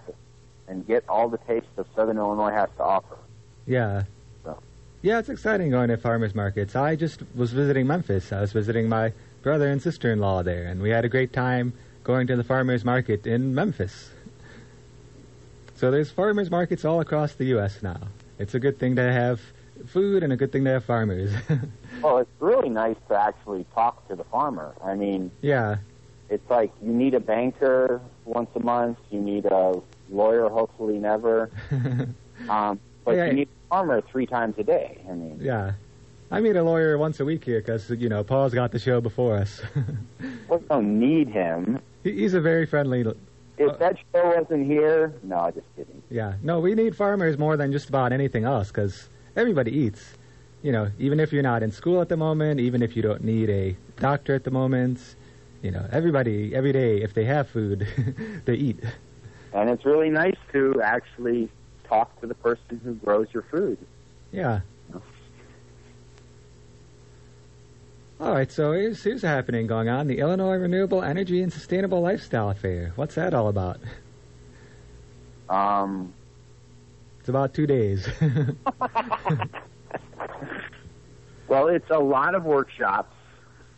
and 0.67 0.87
get 0.87 1.03
all 1.09 1.29
the 1.29 1.37
taste 1.39 1.67
that 1.75 1.85
Southern 1.95 2.17
Illinois 2.17 2.51
has 2.51 2.69
to 2.77 2.83
offer. 2.83 3.17
Yeah. 3.65 4.03
So. 4.43 4.57
Yeah, 5.01 5.19
it's 5.19 5.29
exciting 5.29 5.71
going 5.71 5.89
to 5.89 5.97
farmers 5.97 6.33
markets. 6.33 6.75
I 6.75 6.95
just 6.95 7.21
was 7.35 7.51
visiting 7.51 7.87
Memphis. 7.87 8.31
I 8.31 8.41
was 8.41 8.53
visiting 8.53 8.87
my 8.87 9.13
brother 9.41 9.69
and 9.69 9.81
sister-in-law 9.81 10.43
there, 10.43 10.65
and 10.65 10.81
we 10.81 10.89
had 10.89 11.03
a 11.03 11.09
great 11.09 11.33
time 11.33 11.73
going 12.03 12.27
to 12.27 12.35
the 12.35 12.43
farmers 12.43 12.85
market 12.85 13.27
in 13.27 13.53
Memphis. 13.53 14.11
So 15.75 15.91
there's 15.91 16.11
farmers 16.11 16.51
markets 16.51 16.85
all 16.85 16.99
across 16.99 17.33
the 17.33 17.45
U.S. 17.45 17.81
now. 17.81 17.99
It's 18.37 18.53
a 18.53 18.59
good 18.59 18.79
thing 18.79 18.95
to 18.95 19.11
have 19.11 19.41
food 19.87 20.23
and 20.23 20.31
a 20.31 20.37
good 20.37 20.51
thing 20.51 20.63
to 20.65 20.71
have 20.71 20.85
farmers. 20.85 21.31
Well, 22.01 22.17
it's 22.17 22.31
really 22.39 22.69
nice 22.69 22.95
to 23.09 23.15
actually 23.15 23.63
talk 23.75 24.07
to 24.07 24.15
the 24.15 24.23
farmer. 24.23 24.73
I 24.83 24.95
mean, 24.95 25.29
yeah, 25.41 25.77
it's 26.31 26.49
like 26.49 26.71
you 26.81 26.91
need 26.91 27.13
a 27.13 27.19
banker 27.19 28.01
once 28.31 28.49
a 28.55 28.59
month, 28.59 28.97
you 29.09 29.19
need 29.19 29.45
a 29.45 29.79
lawyer, 30.09 30.49
hopefully 30.49 30.97
never, 30.97 31.49
um, 32.49 32.79
but 33.05 33.15
Yeah. 33.15 33.25
you 33.27 33.33
need 33.33 33.47
a 33.47 33.69
farmer 33.69 34.01
three 34.01 34.25
times 34.25 34.55
a 34.57 34.63
day. 34.63 34.99
I 35.09 35.13
mean, 35.13 35.37
yeah. 35.41 35.73
I 36.33 36.39
meet 36.39 36.55
a 36.55 36.63
lawyer 36.63 36.97
once 36.97 37.19
a 37.19 37.25
week 37.25 37.43
here 37.43 37.59
because, 37.59 37.89
you 37.89 38.07
know, 38.07 38.23
Paul's 38.23 38.53
got 38.53 38.71
the 38.71 38.79
show 38.79 39.01
before 39.01 39.35
us. 39.35 39.61
we 40.49 40.57
don't 40.69 40.97
need 40.99 41.27
him. 41.27 41.79
He- 42.03 42.13
He's 42.13 42.33
a 42.33 42.39
very 42.41 42.65
friendly. 42.65 43.01
If 43.57 43.77
that 43.79 43.97
show 44.13 44.35
wasn't 44.39 44.65
here, 44.65 45.13
no, 45.23 45.37
I 45.39 45.51
just 45.51 45.67
kidding. 45.75 46.01
Yeah, 46.09 46.33
no, 46.41 46.59
we 46.61 46.73
need 46.73 46.95
farmers 46.95 47.37
more 47.37 47.57
than 47.57 47.71
just 47.73 47.89
about 47.89 48.11
anything 48.13 48.43
else 48.45 48.69
because 48.69 49.09
everybody 49.35 49.71
eats. 49.71 50.13
You 50.63 50.71
know, 50.71 50.89
even 50.99 51.19
if 51.19 51.33
you're 51.33 51.43
not 51.43 51.63
in 51.63 51.71
school 51.71 52.01
at 52.01 52.07
the 52.09 52.17
moment, 52.17 52.59
even 52.59 52.81
if 52.81 52.95
you 52.95 53.01
don't 53.01 53.23
need 53.23 53.49
a 53.49 53.75
doctor 53.99 54.33
at 54.33 54.43
the 54.45 54.51
moment, 54.51 54.99
you 55.61 55.71
know, 55.71 55.85
everybody, 55.91 56.55
every 56.55 56.71
day, 56.71 57.01
if 57.01 57.13
they 57.13 57.25
have 57.25 57.49
food, 57.49 57.87
they 58.45 58.55
eat. 58.55 58.79
And 59.53 59.69
it's 59.69 59.85
really 59.85 60.09
nice 60.09 60.37
to 60.53 60.81
actually 60.83 61.49
talk 61.83 62.19
to 62.21 62.27
the 62.27 62.35
person 62.35 62.81
who 62.83 62.93
grows 62.95 63.27
your 63.33 63.43
food. 63.43 63.77
Yeah. 64.31 64.61
All 68.19 68.31
right, 68.33 68.51
so 68.51 68.71
here's, 68.71 69.03
here's 69.03 69.23
a 69.23 69.27
happening 69.27 69.65
going 69.65 69.89
on 69.89 70.07
the 70.07 70.19
Illinois 70.19 70.55
Renewable 70.55 71.01
Energy 71.01 71.41
and 71.41 71.51
Sustainable 71.51 72.01
Lifestyle 72.01 72.53
Fair. 72.53 72.93
What's 72.95 73.15
that 73.15 73.33
all 73.33 73.47
about? 73.47 73.79
Um, 75.49 76.13
It's 77.19 77.29
about 77.29 77.53
two 77.55 77.65
days. 77.65 78.07
Well, 81.51 81.67
it's 81.67 81.89
a 81.89 81.99
lot 81.99 82.33
of 82.33 82.45
workshops 82.45 83.13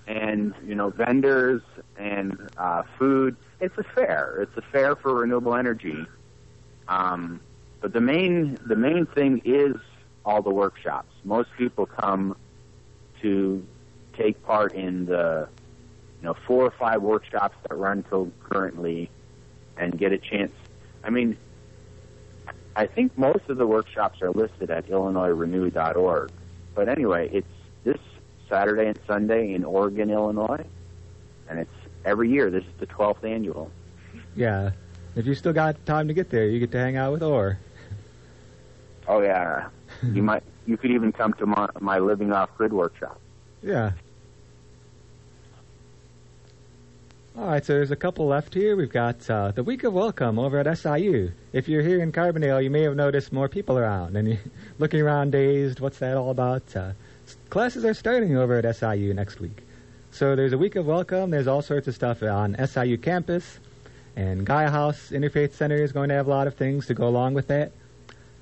and, 0.07 0.53
you 0.65 0.75
know, 0.75 0.89
vendors 0.89 1.61
and 1.97 2.49
uh, 2.57 2.83
food. 2.97 3.35
It's 3.59 3.77
a 3.77 3.83
fair. 3.83 4.39
It's 4.41 4.57
a 4.57 4.61
fair 4.61 4.95
for 4.95 5.13
renewable 5.15 5.55
energy. 5.55 6.05
Um, 6.87 7.39
but 7.81 7.93
the 7.93 8.01
main 8.01 8.57
the 8.65 8.75
main 8.75 9.05
thing 9.05 9.41
is 9.43 9.75
all 10.25 10.41
the 10.41 10.49
workshops. 10.49 11.11
Most 11.23 11.49
people 11.57 11.85
come 11.85 12.37
to 13.21 13.65
take 14.17 14.43
part 14.45 14.73
in 14.73 15.05
the 15.05 15.47
you 16.21 16.25
know 16.25 16.35
four 16.47 16.63
or 16.63 16.71
five 16.71 17.01
workshops 17.01 17.55
that 17.67 17.75
run 17.75 18.03
till 18.03 18.31
currently 18.49 19.09
and 19.77 19.97
get 19.97 20.11
a 20.11 20.17
chance. 20.17 20.53
I 21.03 21.09
mean, 21.09 21.37
I 22.75 22.87
think 22.87 23.17
most 23.17 23.49
of 23.49 23.57
the 23.57 23.67
workshops 23.67 24.21
are 24.21 24.31
listed 24.31 24.69
at 24.71 24.87
IllinoisRenew.org. 24.87 26.31
But 26.75 26.89
anyway, 26.89 27.29
it's 27.31 27.47
Saturday 28.53 28.85
and 28.85 28.99
Sunday 29.07 29.53
in 29.55 29.63
Oregon, 29.65 30.11
Illinois, 30.11 30.63
and 31.49 31.57
it's 31.57 31.73
every 32.05 32.29
year. 32.29 32.51
This 32.51 32.63
is 32.63 32.69
the 32.79 32.85
12th 32.85 33.23
annual. 33.23 33.71
yeah. 34.35 34.71
If 35.15 35.25
you 35.25 35.33
still 35.33 35.53
got 35.53 35.83
time 35.87 36.07
to 36.07 36.13
get 36.13 36.29
there, 36.29 36.47
you 36.47 36.59
get 36.59 36.71
to 36.71 36.77
hang 36.79 36.95
out 36.95 37.11
with 37.13 37.23
Orr. 37.23 37.57
Oh 39.07 39.21
yeah, 39.21 39.69
you 40.03 40.21
might. 40.29 40.43
You 40.67 40.77
could 40.77 40.91
even 40.91 41.11
come 41.11 41.33
to 41.33 41.45
my, 41.45 41.67
my 41.81 41.97
living 41.99 42.31
off 42.31 42.49
grid 42.57 42.73
workshop. 42.73 43.19
Yeah. 43.61 43.91
All 47.35 47.47
right, 47.47 47.65
so 47.65 47.73
there's 47.73 47.91
a 47.91 47.95
couple 47.95 48.27
left 48.27 48.53
here. 48.53 48.75
We've 48.75 48.91
got 48.91 49.27
uh, 49.29 49.51
the 49.51 49.63
week 49.63 49.83
of 49.83 49.93
welcome 49.93 50.37
over 50.37 50.59
at 50.59 50.77
SIU. 50.77 51.31
If 51.51 51.67
you're 51.67 51.81
here 51.81 52.01
in 52.01 52.11
Carbondale, 52.11 52.63
you 52.63 52.69
may 52.69 52.83
have 52.83 52.95
noticed 52.95 53.33
more 53.33 53.49
people 53.49 53.77
around, 53.79 54.15
and 54.15 54.27
you're 54.27 54.39
looking 54.79 55.01
around 55.01 55.31
dazed. 55.31 55.79
What's 55.79 55.97
that 55.99 56.15
all 56.17 56.29
about? 56.29 56.75
Uh, 56.75 56.93
classes 57.49 57.85
are 57.85 57.93
starting 57.93 58.35
over 58.37 58.57
at 58.57 58.75
SIU 58.75 59.13
next 59.13 59.39
week. 59.39 59.63
So 60.11 60.35
there's 60.35 60.53
a 60.53 60.57
week 60.57 60.75
of 60.75 60.85
welcome. 60.85 61.31
There's 61.31 61.47
all 61.47 61.61
sorts 61.61 61.87
of 61.87 61.95
stuff 61.95 62.21
on 62.21 62.55
SIU 62.67 62.97
campus, 62.97 63.59
and 64.15 64.45
Gaia 64.45 64.69
House 64.69 65.09
Interfaith 65.09 65.53
Center 65.53 65.77
is 65.77 65.91
going 65.91 66.09
to 66.09 66.15
have 66.15 66.27
a 66.27 66.29
lot 66.29 66.47
of 66.47 66.55
things 66.55 66.87
to 66.87 66.93
go 66.93 67.07
along 67.07 67.33
with 67.33 67.47
that. 67.47 67.71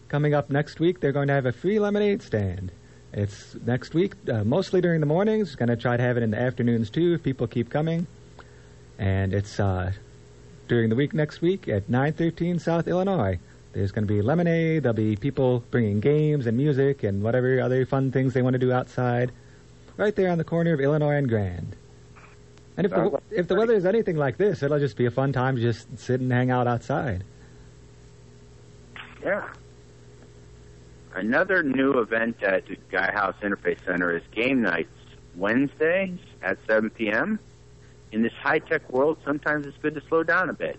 Coming 0.10 0.34
up 0.34 0.50
next 0.50 0.80
week, 0.80 1.00
they're 1.00 1.14
going 1.14 1.30
to 1.30 1.34
have 1.34 1.46
a 1.46 1.54
free 1.54 1.80
lemonade 1.80 2.22
stand. 2.22 2.72
It's 3.14 3.56
next 3.66 3.94
week, 3.94 4.14
uh, 4.30 4.44
mostly 4.44 4.82
during 4.82 5.00
the 5.00 5.06
mornings. 5.06 5.56
Going 5.56 5.70
to 5.70 5.76
try 5.76 5.98
to 5.98 6.04
have 6.04 6.18
it 6.18 6.24
in 6.24 6.32
the 6.32 6.40
afternoons 6.40 6.90
too, 6.90 7.14
if 7.14 7.24
people 7.24 7.48
keep 7.48 7.70
coming. 7.70 8.08
And 8.98 9.34
it's 9.34 9.60
uh, 9.60 9.94
during 10.68 10.90
the 10.90 10.96
week 10.96 11.14
next 11.14 11.42
week 11.42 11.68
at 11.68 11.90
913 11.90 12.60
South 12.60 12.88
Illinois. 12.88 13.40
There's 13.74 13.92
going 13.92 14.06
to 14.06 14.14
be 14.14 14.22
lemonade. 14.22 14.84
There'll 14.84 14.94
be 14.94 15.16
people 15.16 15.64
bringing 15.72 16.00
games 16.02 16.46
and 16.46 16.58
music 16.58 17.04
and 17.04 17.24
whatever 17.24 17.62
other 17.62 17.86
fun 17.86 18.12
things 18.12 18.34
they 18.34 18.42
want 18.42 18.54
to 18.54 18.60
do 18.60 18.72
outside, 18.72 19.32
right 19.98 20.16
there 20.16 20.30
on 20.30 20.38
the 20.38 20.44
corner 20.44 20.74
of 20.74 20.82
Illinois 20.82 21.16
and 21.16 21.30
Grand. 21.30 21.76
And 22.78 22.86
if 22.86 22.92
the, 22.92 23.22
if 23.32 23.48
the 23.48 23.56
weather 23.56 23.74
is 23.74 23.86
anything 23.86 24.18
like 24.18 24.38
this, 24.38 24.64
it'll 24.64 24.80
just 24.80 24.98
be 24.98 25.06
a 25.06 25.12
fun 25.12 25.34
time 25.34 25.56
to 25.56 25.62
just 25.62 25.98
sit 25.98 26.20
and 26.20 26.32
hang 26.32 26.52
out 26.52 26.68
outside. 26.68 27.24
Yeah. 29.24 29.48
Another 31.14 31.62
new 31.64 32.00
event 32.00 32.42
at 32.42 32.66
the 32.68 32.78
Gaia 32.90 33.12
House 33.12 33.36
Interfaith 33.42 33.86
Center 33.86 34.16
is 34.16 34.24
game 34.32 34.62
nights 34.62 34.90
Wednesdays 35.36 36.20
at 36.42 36.58
7 36.68 36.90
p.m. 36.90 37.40
In 38.12 38.24
this 38.24 38.34
high 38.34 38.60
tech 38.60 38.90
world, 38.90 39.18
sometimes 39.24 39.66
it's 39.66 39.78
good 39.78 39.96
to 39.96 40.02
slow 40.08 40.24
down 40.24 40.50
a 40.50 40.54
bit. 40.54 40.78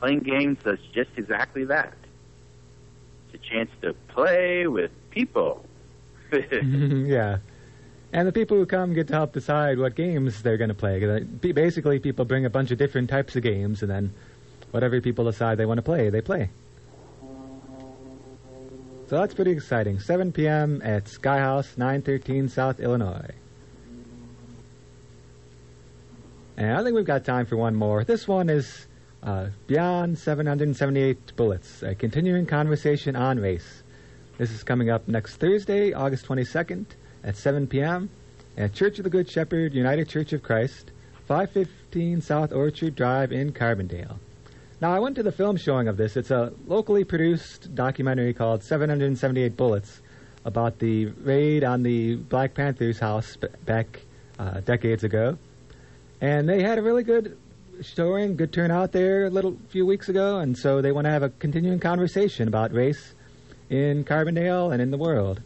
Playing 0.00 0.20
games 0.20 0.58
does 0.62 0.78
just 0.92 1.10
exactly 1.16 1.64
that. 1.64 1.94
A 3.36 3.38
chance 3.38 3.70
to 3.82 3.92
play 4.08 4.66
with 4.66 4.90
people. 5.10 5.62
yeah. 6.32 7.38
And 8.12 8.26
the 8.26 8.32
people 8.32 8.56
who 8.56 8.64
come 8.64 8.94
get 8.94 9.08
to 9.08 9.12
help 9.12 9.34
decide 9.34 9.78
what 9.78 9.94
games 9.94 10.42
they're 10.42 10.56
going 10.56 10.68
to 10.68 10.74
play. 10.74 11.22
Basically, 11.52 11.98
people 11.98 12.24
bring 12.24 12.46
a 12.46 12.50
bunch 12.50 12.70
of 12.70 12.78
different 12.78 13.10
types 13.10 13.36
of 13.36 13.42
games, 13.42 13.82
and 13.82 13.90
then 13.90 14.14
whatever 14.70 15.00
people 15.02 15.26
decide 15.26 15.58
they 15.58 15.66
want 15.66 15.78
to 15.78 15.82
play, 15.82 16.08
they 16.08 16.22
play. 16.22 16.48
So 19.08 19.18
that's 19.18 19.34
pretty 19.34 19.50
exciting. 19.50 20.00
7 20.00 20.32
p.m. 20.32 20.80
at 20.82 21.14
Gaia 21.20 21.40
House, 21.40 21.76
913 21.76 22.48
South 22.48 22.80
Illinois. 22.80 23.34
And 26.56 26.72
I 26.72 26.82
think 26.82 26.96
we've 26.96 27.04
got 27.04 27.24
time 27.24 27.44
for 27.44 27.56
one 27.56 27.74
more. 27.74 28.02
This 28.02 28.26
one 28.26 28.48
is 28.48 28.86
uh, 29.22 29.48
Beyond 29.66 30.18
778 30.18 31.36
Bullets, 31.36 31.82
a 31.82 31.94
continuing 31.94 32.46
conversation 32.46 33.16
on 33.16 33.38
race. 33.38 33.82
This 34.38 34.50
is 34.50 34.62
coming 34.62 34.90
up 34.90 35.08
next 35.08 35.36
Thursday, 35.36 35.92
August 35.92 36.26
22nd 36.26 36.86
at 37.24 37.36
7 37.36 37.66
p.m. 37.66 38.10
at 38.56 38.72
Church 38.74 38.98
of 38.98 39.04
the 39.04 39.10
Good 39.10 39.30
Shepherd 39.30 39.74
United 39.74 40.08
Church 40.08 40.32
of 40.32 40.42
Christ, 40.42 40.92
515 41.26 42.20
South 42.20 42.52
Orchard 42.52 42.94
Drive 42.94 43.32
in 43.32 43.52
Carbondale. 43.52 44.18
Now, 44.80 44.94
I 44.94 44.98
went 44.98 45.16
to 45.16 45.22
the 45.22 45.32
film 45.32 45.56
showing 45.56 45.88
of 45.88 45.96
this. 45.96 46.16
It's 46.16 46.30
a 46.30 46.52
locally 46.66 47.02
produced 47.02 47.74
documentary 47.74 48.34
called 48.34 48.62
778 48.62 49.56
Bullets 49.56 50.02
about 50.44 50.78
the 50.78 51.06
raid 51.06 51.64
on 51.64 51.82
the 51.82 52.16
Black 52.16 52.54
Panthers 52.54 52.98
house 52.98 53.36
b- 53.36 53.48
back 53.64 54.02
uh, 54.38 54.60
decades 54.60 55.02
ago. 55.02 55.38
And 56.20 56.48
they 56.48 56.62
had 56.62 56.78
a 56.78 56.82
really 56.82 57.02
good 57.02 57.38
showing, 57.82 58.36
good 58.36 58.52
turnout 58.52 58.92
there 58.92 59.26
a 59.26 59.30
little 59.30 59.56
few 59.68 59.86
weeks 59.86 60.08
ago, 60.08 60.38
and 60.38 60.56
so 60.56 60.80
they 60.80 60.92
want 60.92 61.04
to 61.04 61.10
have 61.10 61.22
a 61.22 61.30
continuing 61.30 61.78
conversation 61.78 62.48
about 62.48 62.72
race 62.72 63.14
in 63.70 64.04
Carbondale 64.04 64.72
and 64.72 64.80
in 64.80 64.90
the 64.90 64.96
world. 64.96 65.40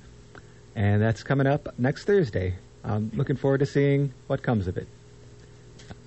And 0.74 1.02
that's 1.02 1.22
coming 1.22 1.46
up 1.46 1.78
next 1.78 2.04
Thursday. 2.04 2.54
I'm 2.84 3.10
looking 3.14 3.36
forward 3.36 3.58
to 3.58 3.66
seeing 3.66 4.12
what 4.26 4.42
comes 4.42 4.66
of 4.66 4.76
it. 4.76 4.88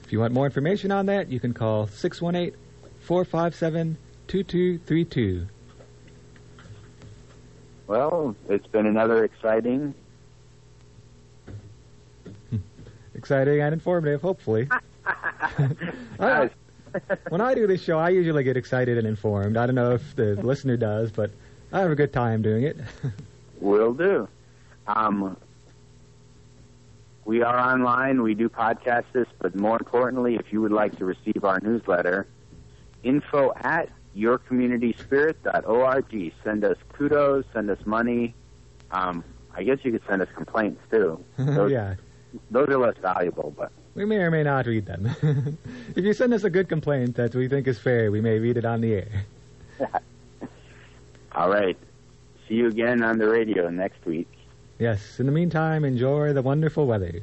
If 0.04 0.12
you 0.12 0.20
want 0.20 0.34
more 0.34 0.46
information 0.46 0.92
on 0.92 1.06
that, 1.08 1.30
you 1.30 1.40
can 1.40 1.54
call 1.54 1.88
618 1.88 2.58
457 3.02 3.98
2232. 4.28 5.48
Well, 7.88 8.36
it's 8.50 8.68
been 8.68 8.86
another 8.86 9.24
exciting. 9.26 9.94
Exciting 13.16 13.62
and 13.62 13.74
informative, 13.74 14.22
hopefully. 14.22 14.68
I- 16.20 16.50
when 17.30 17.42
I 17.42 17.56
do 17.56 17.66
this 17.66 17.82
show, 17.82 17.98
I 17.98 18.10
usually 18.10 18.44
get 18.44 18.56
excited 18.56 19.00
and 19.00 19.08
informed. 19.08 19.58
I 19.58 19.66
don't 19.66 19.74
know 19.76 19.94
if 19.94 20.16
the 20.16 20.36
listener 20.44 20.78
does, 20.78 21.12
but 21.12 21.32
I 21.72 21.80
have 21.80 21.90
a 21.90 21.96
good 21.96 22.14
time 22.14 22.44
doing 22.44 22.66
it. 22.66 22.78
Will 23.60 23.94
do. 23.96 24.28
Um, 24.86 25.36
we 27.26 27.42
are 27.42 27.58
online. 27.58 28.22
We 28.22 28.36
do 28.36 28.48
podcast 28.50 29.06
this, 29.14 29.26
but 29.40 29.56
more 29.56 29.78
importantly, 29.78 30.36
if 30.36 30.52
you 30.54 30.62
would 30.62 30.72
like 30.72 30.96
to 31.00 31.06
receive 31.06 31.44
our 31.44 31.60
newsletter, 31.62 32.28
info 33.02 33.54
at 33.56 33.90
yourcommunityspirit.org. 34.16 36.34
Send 36.44 36.64
us 36.66 36.78
kudos, 36.92 37.46
send 37.54 37.70
us 37.72 37.80
money. 37.86 38.36
Um, 38.92 39.24
I 39.56 39.64
guess 39.64 39.80
you 39.84 39.92
could 39.92 40.04
send 40.08 40.22
us 40.22 40.28
complaints 40.36 40.82
too. 40.92 41.24
Those, 41.38 41.72
yeah, 41.72 41.96
those 42.52 42.68
are 42.70 42.78
less 42.78 42.98
valuable, 43.02 43.52
but 43.58 43.72
we 43.96 44.06
may 44.06 44.18
or 44.18 44.32
may 44.32 44.44
not 44.44 44.66
read 44.66 44.86
them. 44.86 45.16
if 45.96 46.04
you 46.04 46.14
send 46.14 46.34
us 46.34 46.44
a 46.44 46.50
good 46.50 46.70
complaint 46.70 47.16
that 47.16 47.36
we 47.36 47.48
think 47.48 47.68
is 47.68 47.80
fair, 47.80 48.12
we 48.12 48.22
may 48.22 48.40
read 48.40 48.58
it 48.58 48.66
on 48.66 48.82
the 48.82 48.94
air. 48.94 49.26
all 51.34 51.50
right. 51.50 51.78
See 52.48 52.56
you 52.56 52.68
again 52.68 53.04
on 53.04 53.18
the 53.18 53.28
radio 53.28 53.70
next 53.70 54.06
week. 54.06 54.28
Yes, 54.80 55.20
in 55.20 55.28
the 55.28 55.32
meantime, 55.32 55.86
enjoy 55.86 56.34
the 56.34 56.42
wonderful 56.42 56.88
weather. 56.88 57.22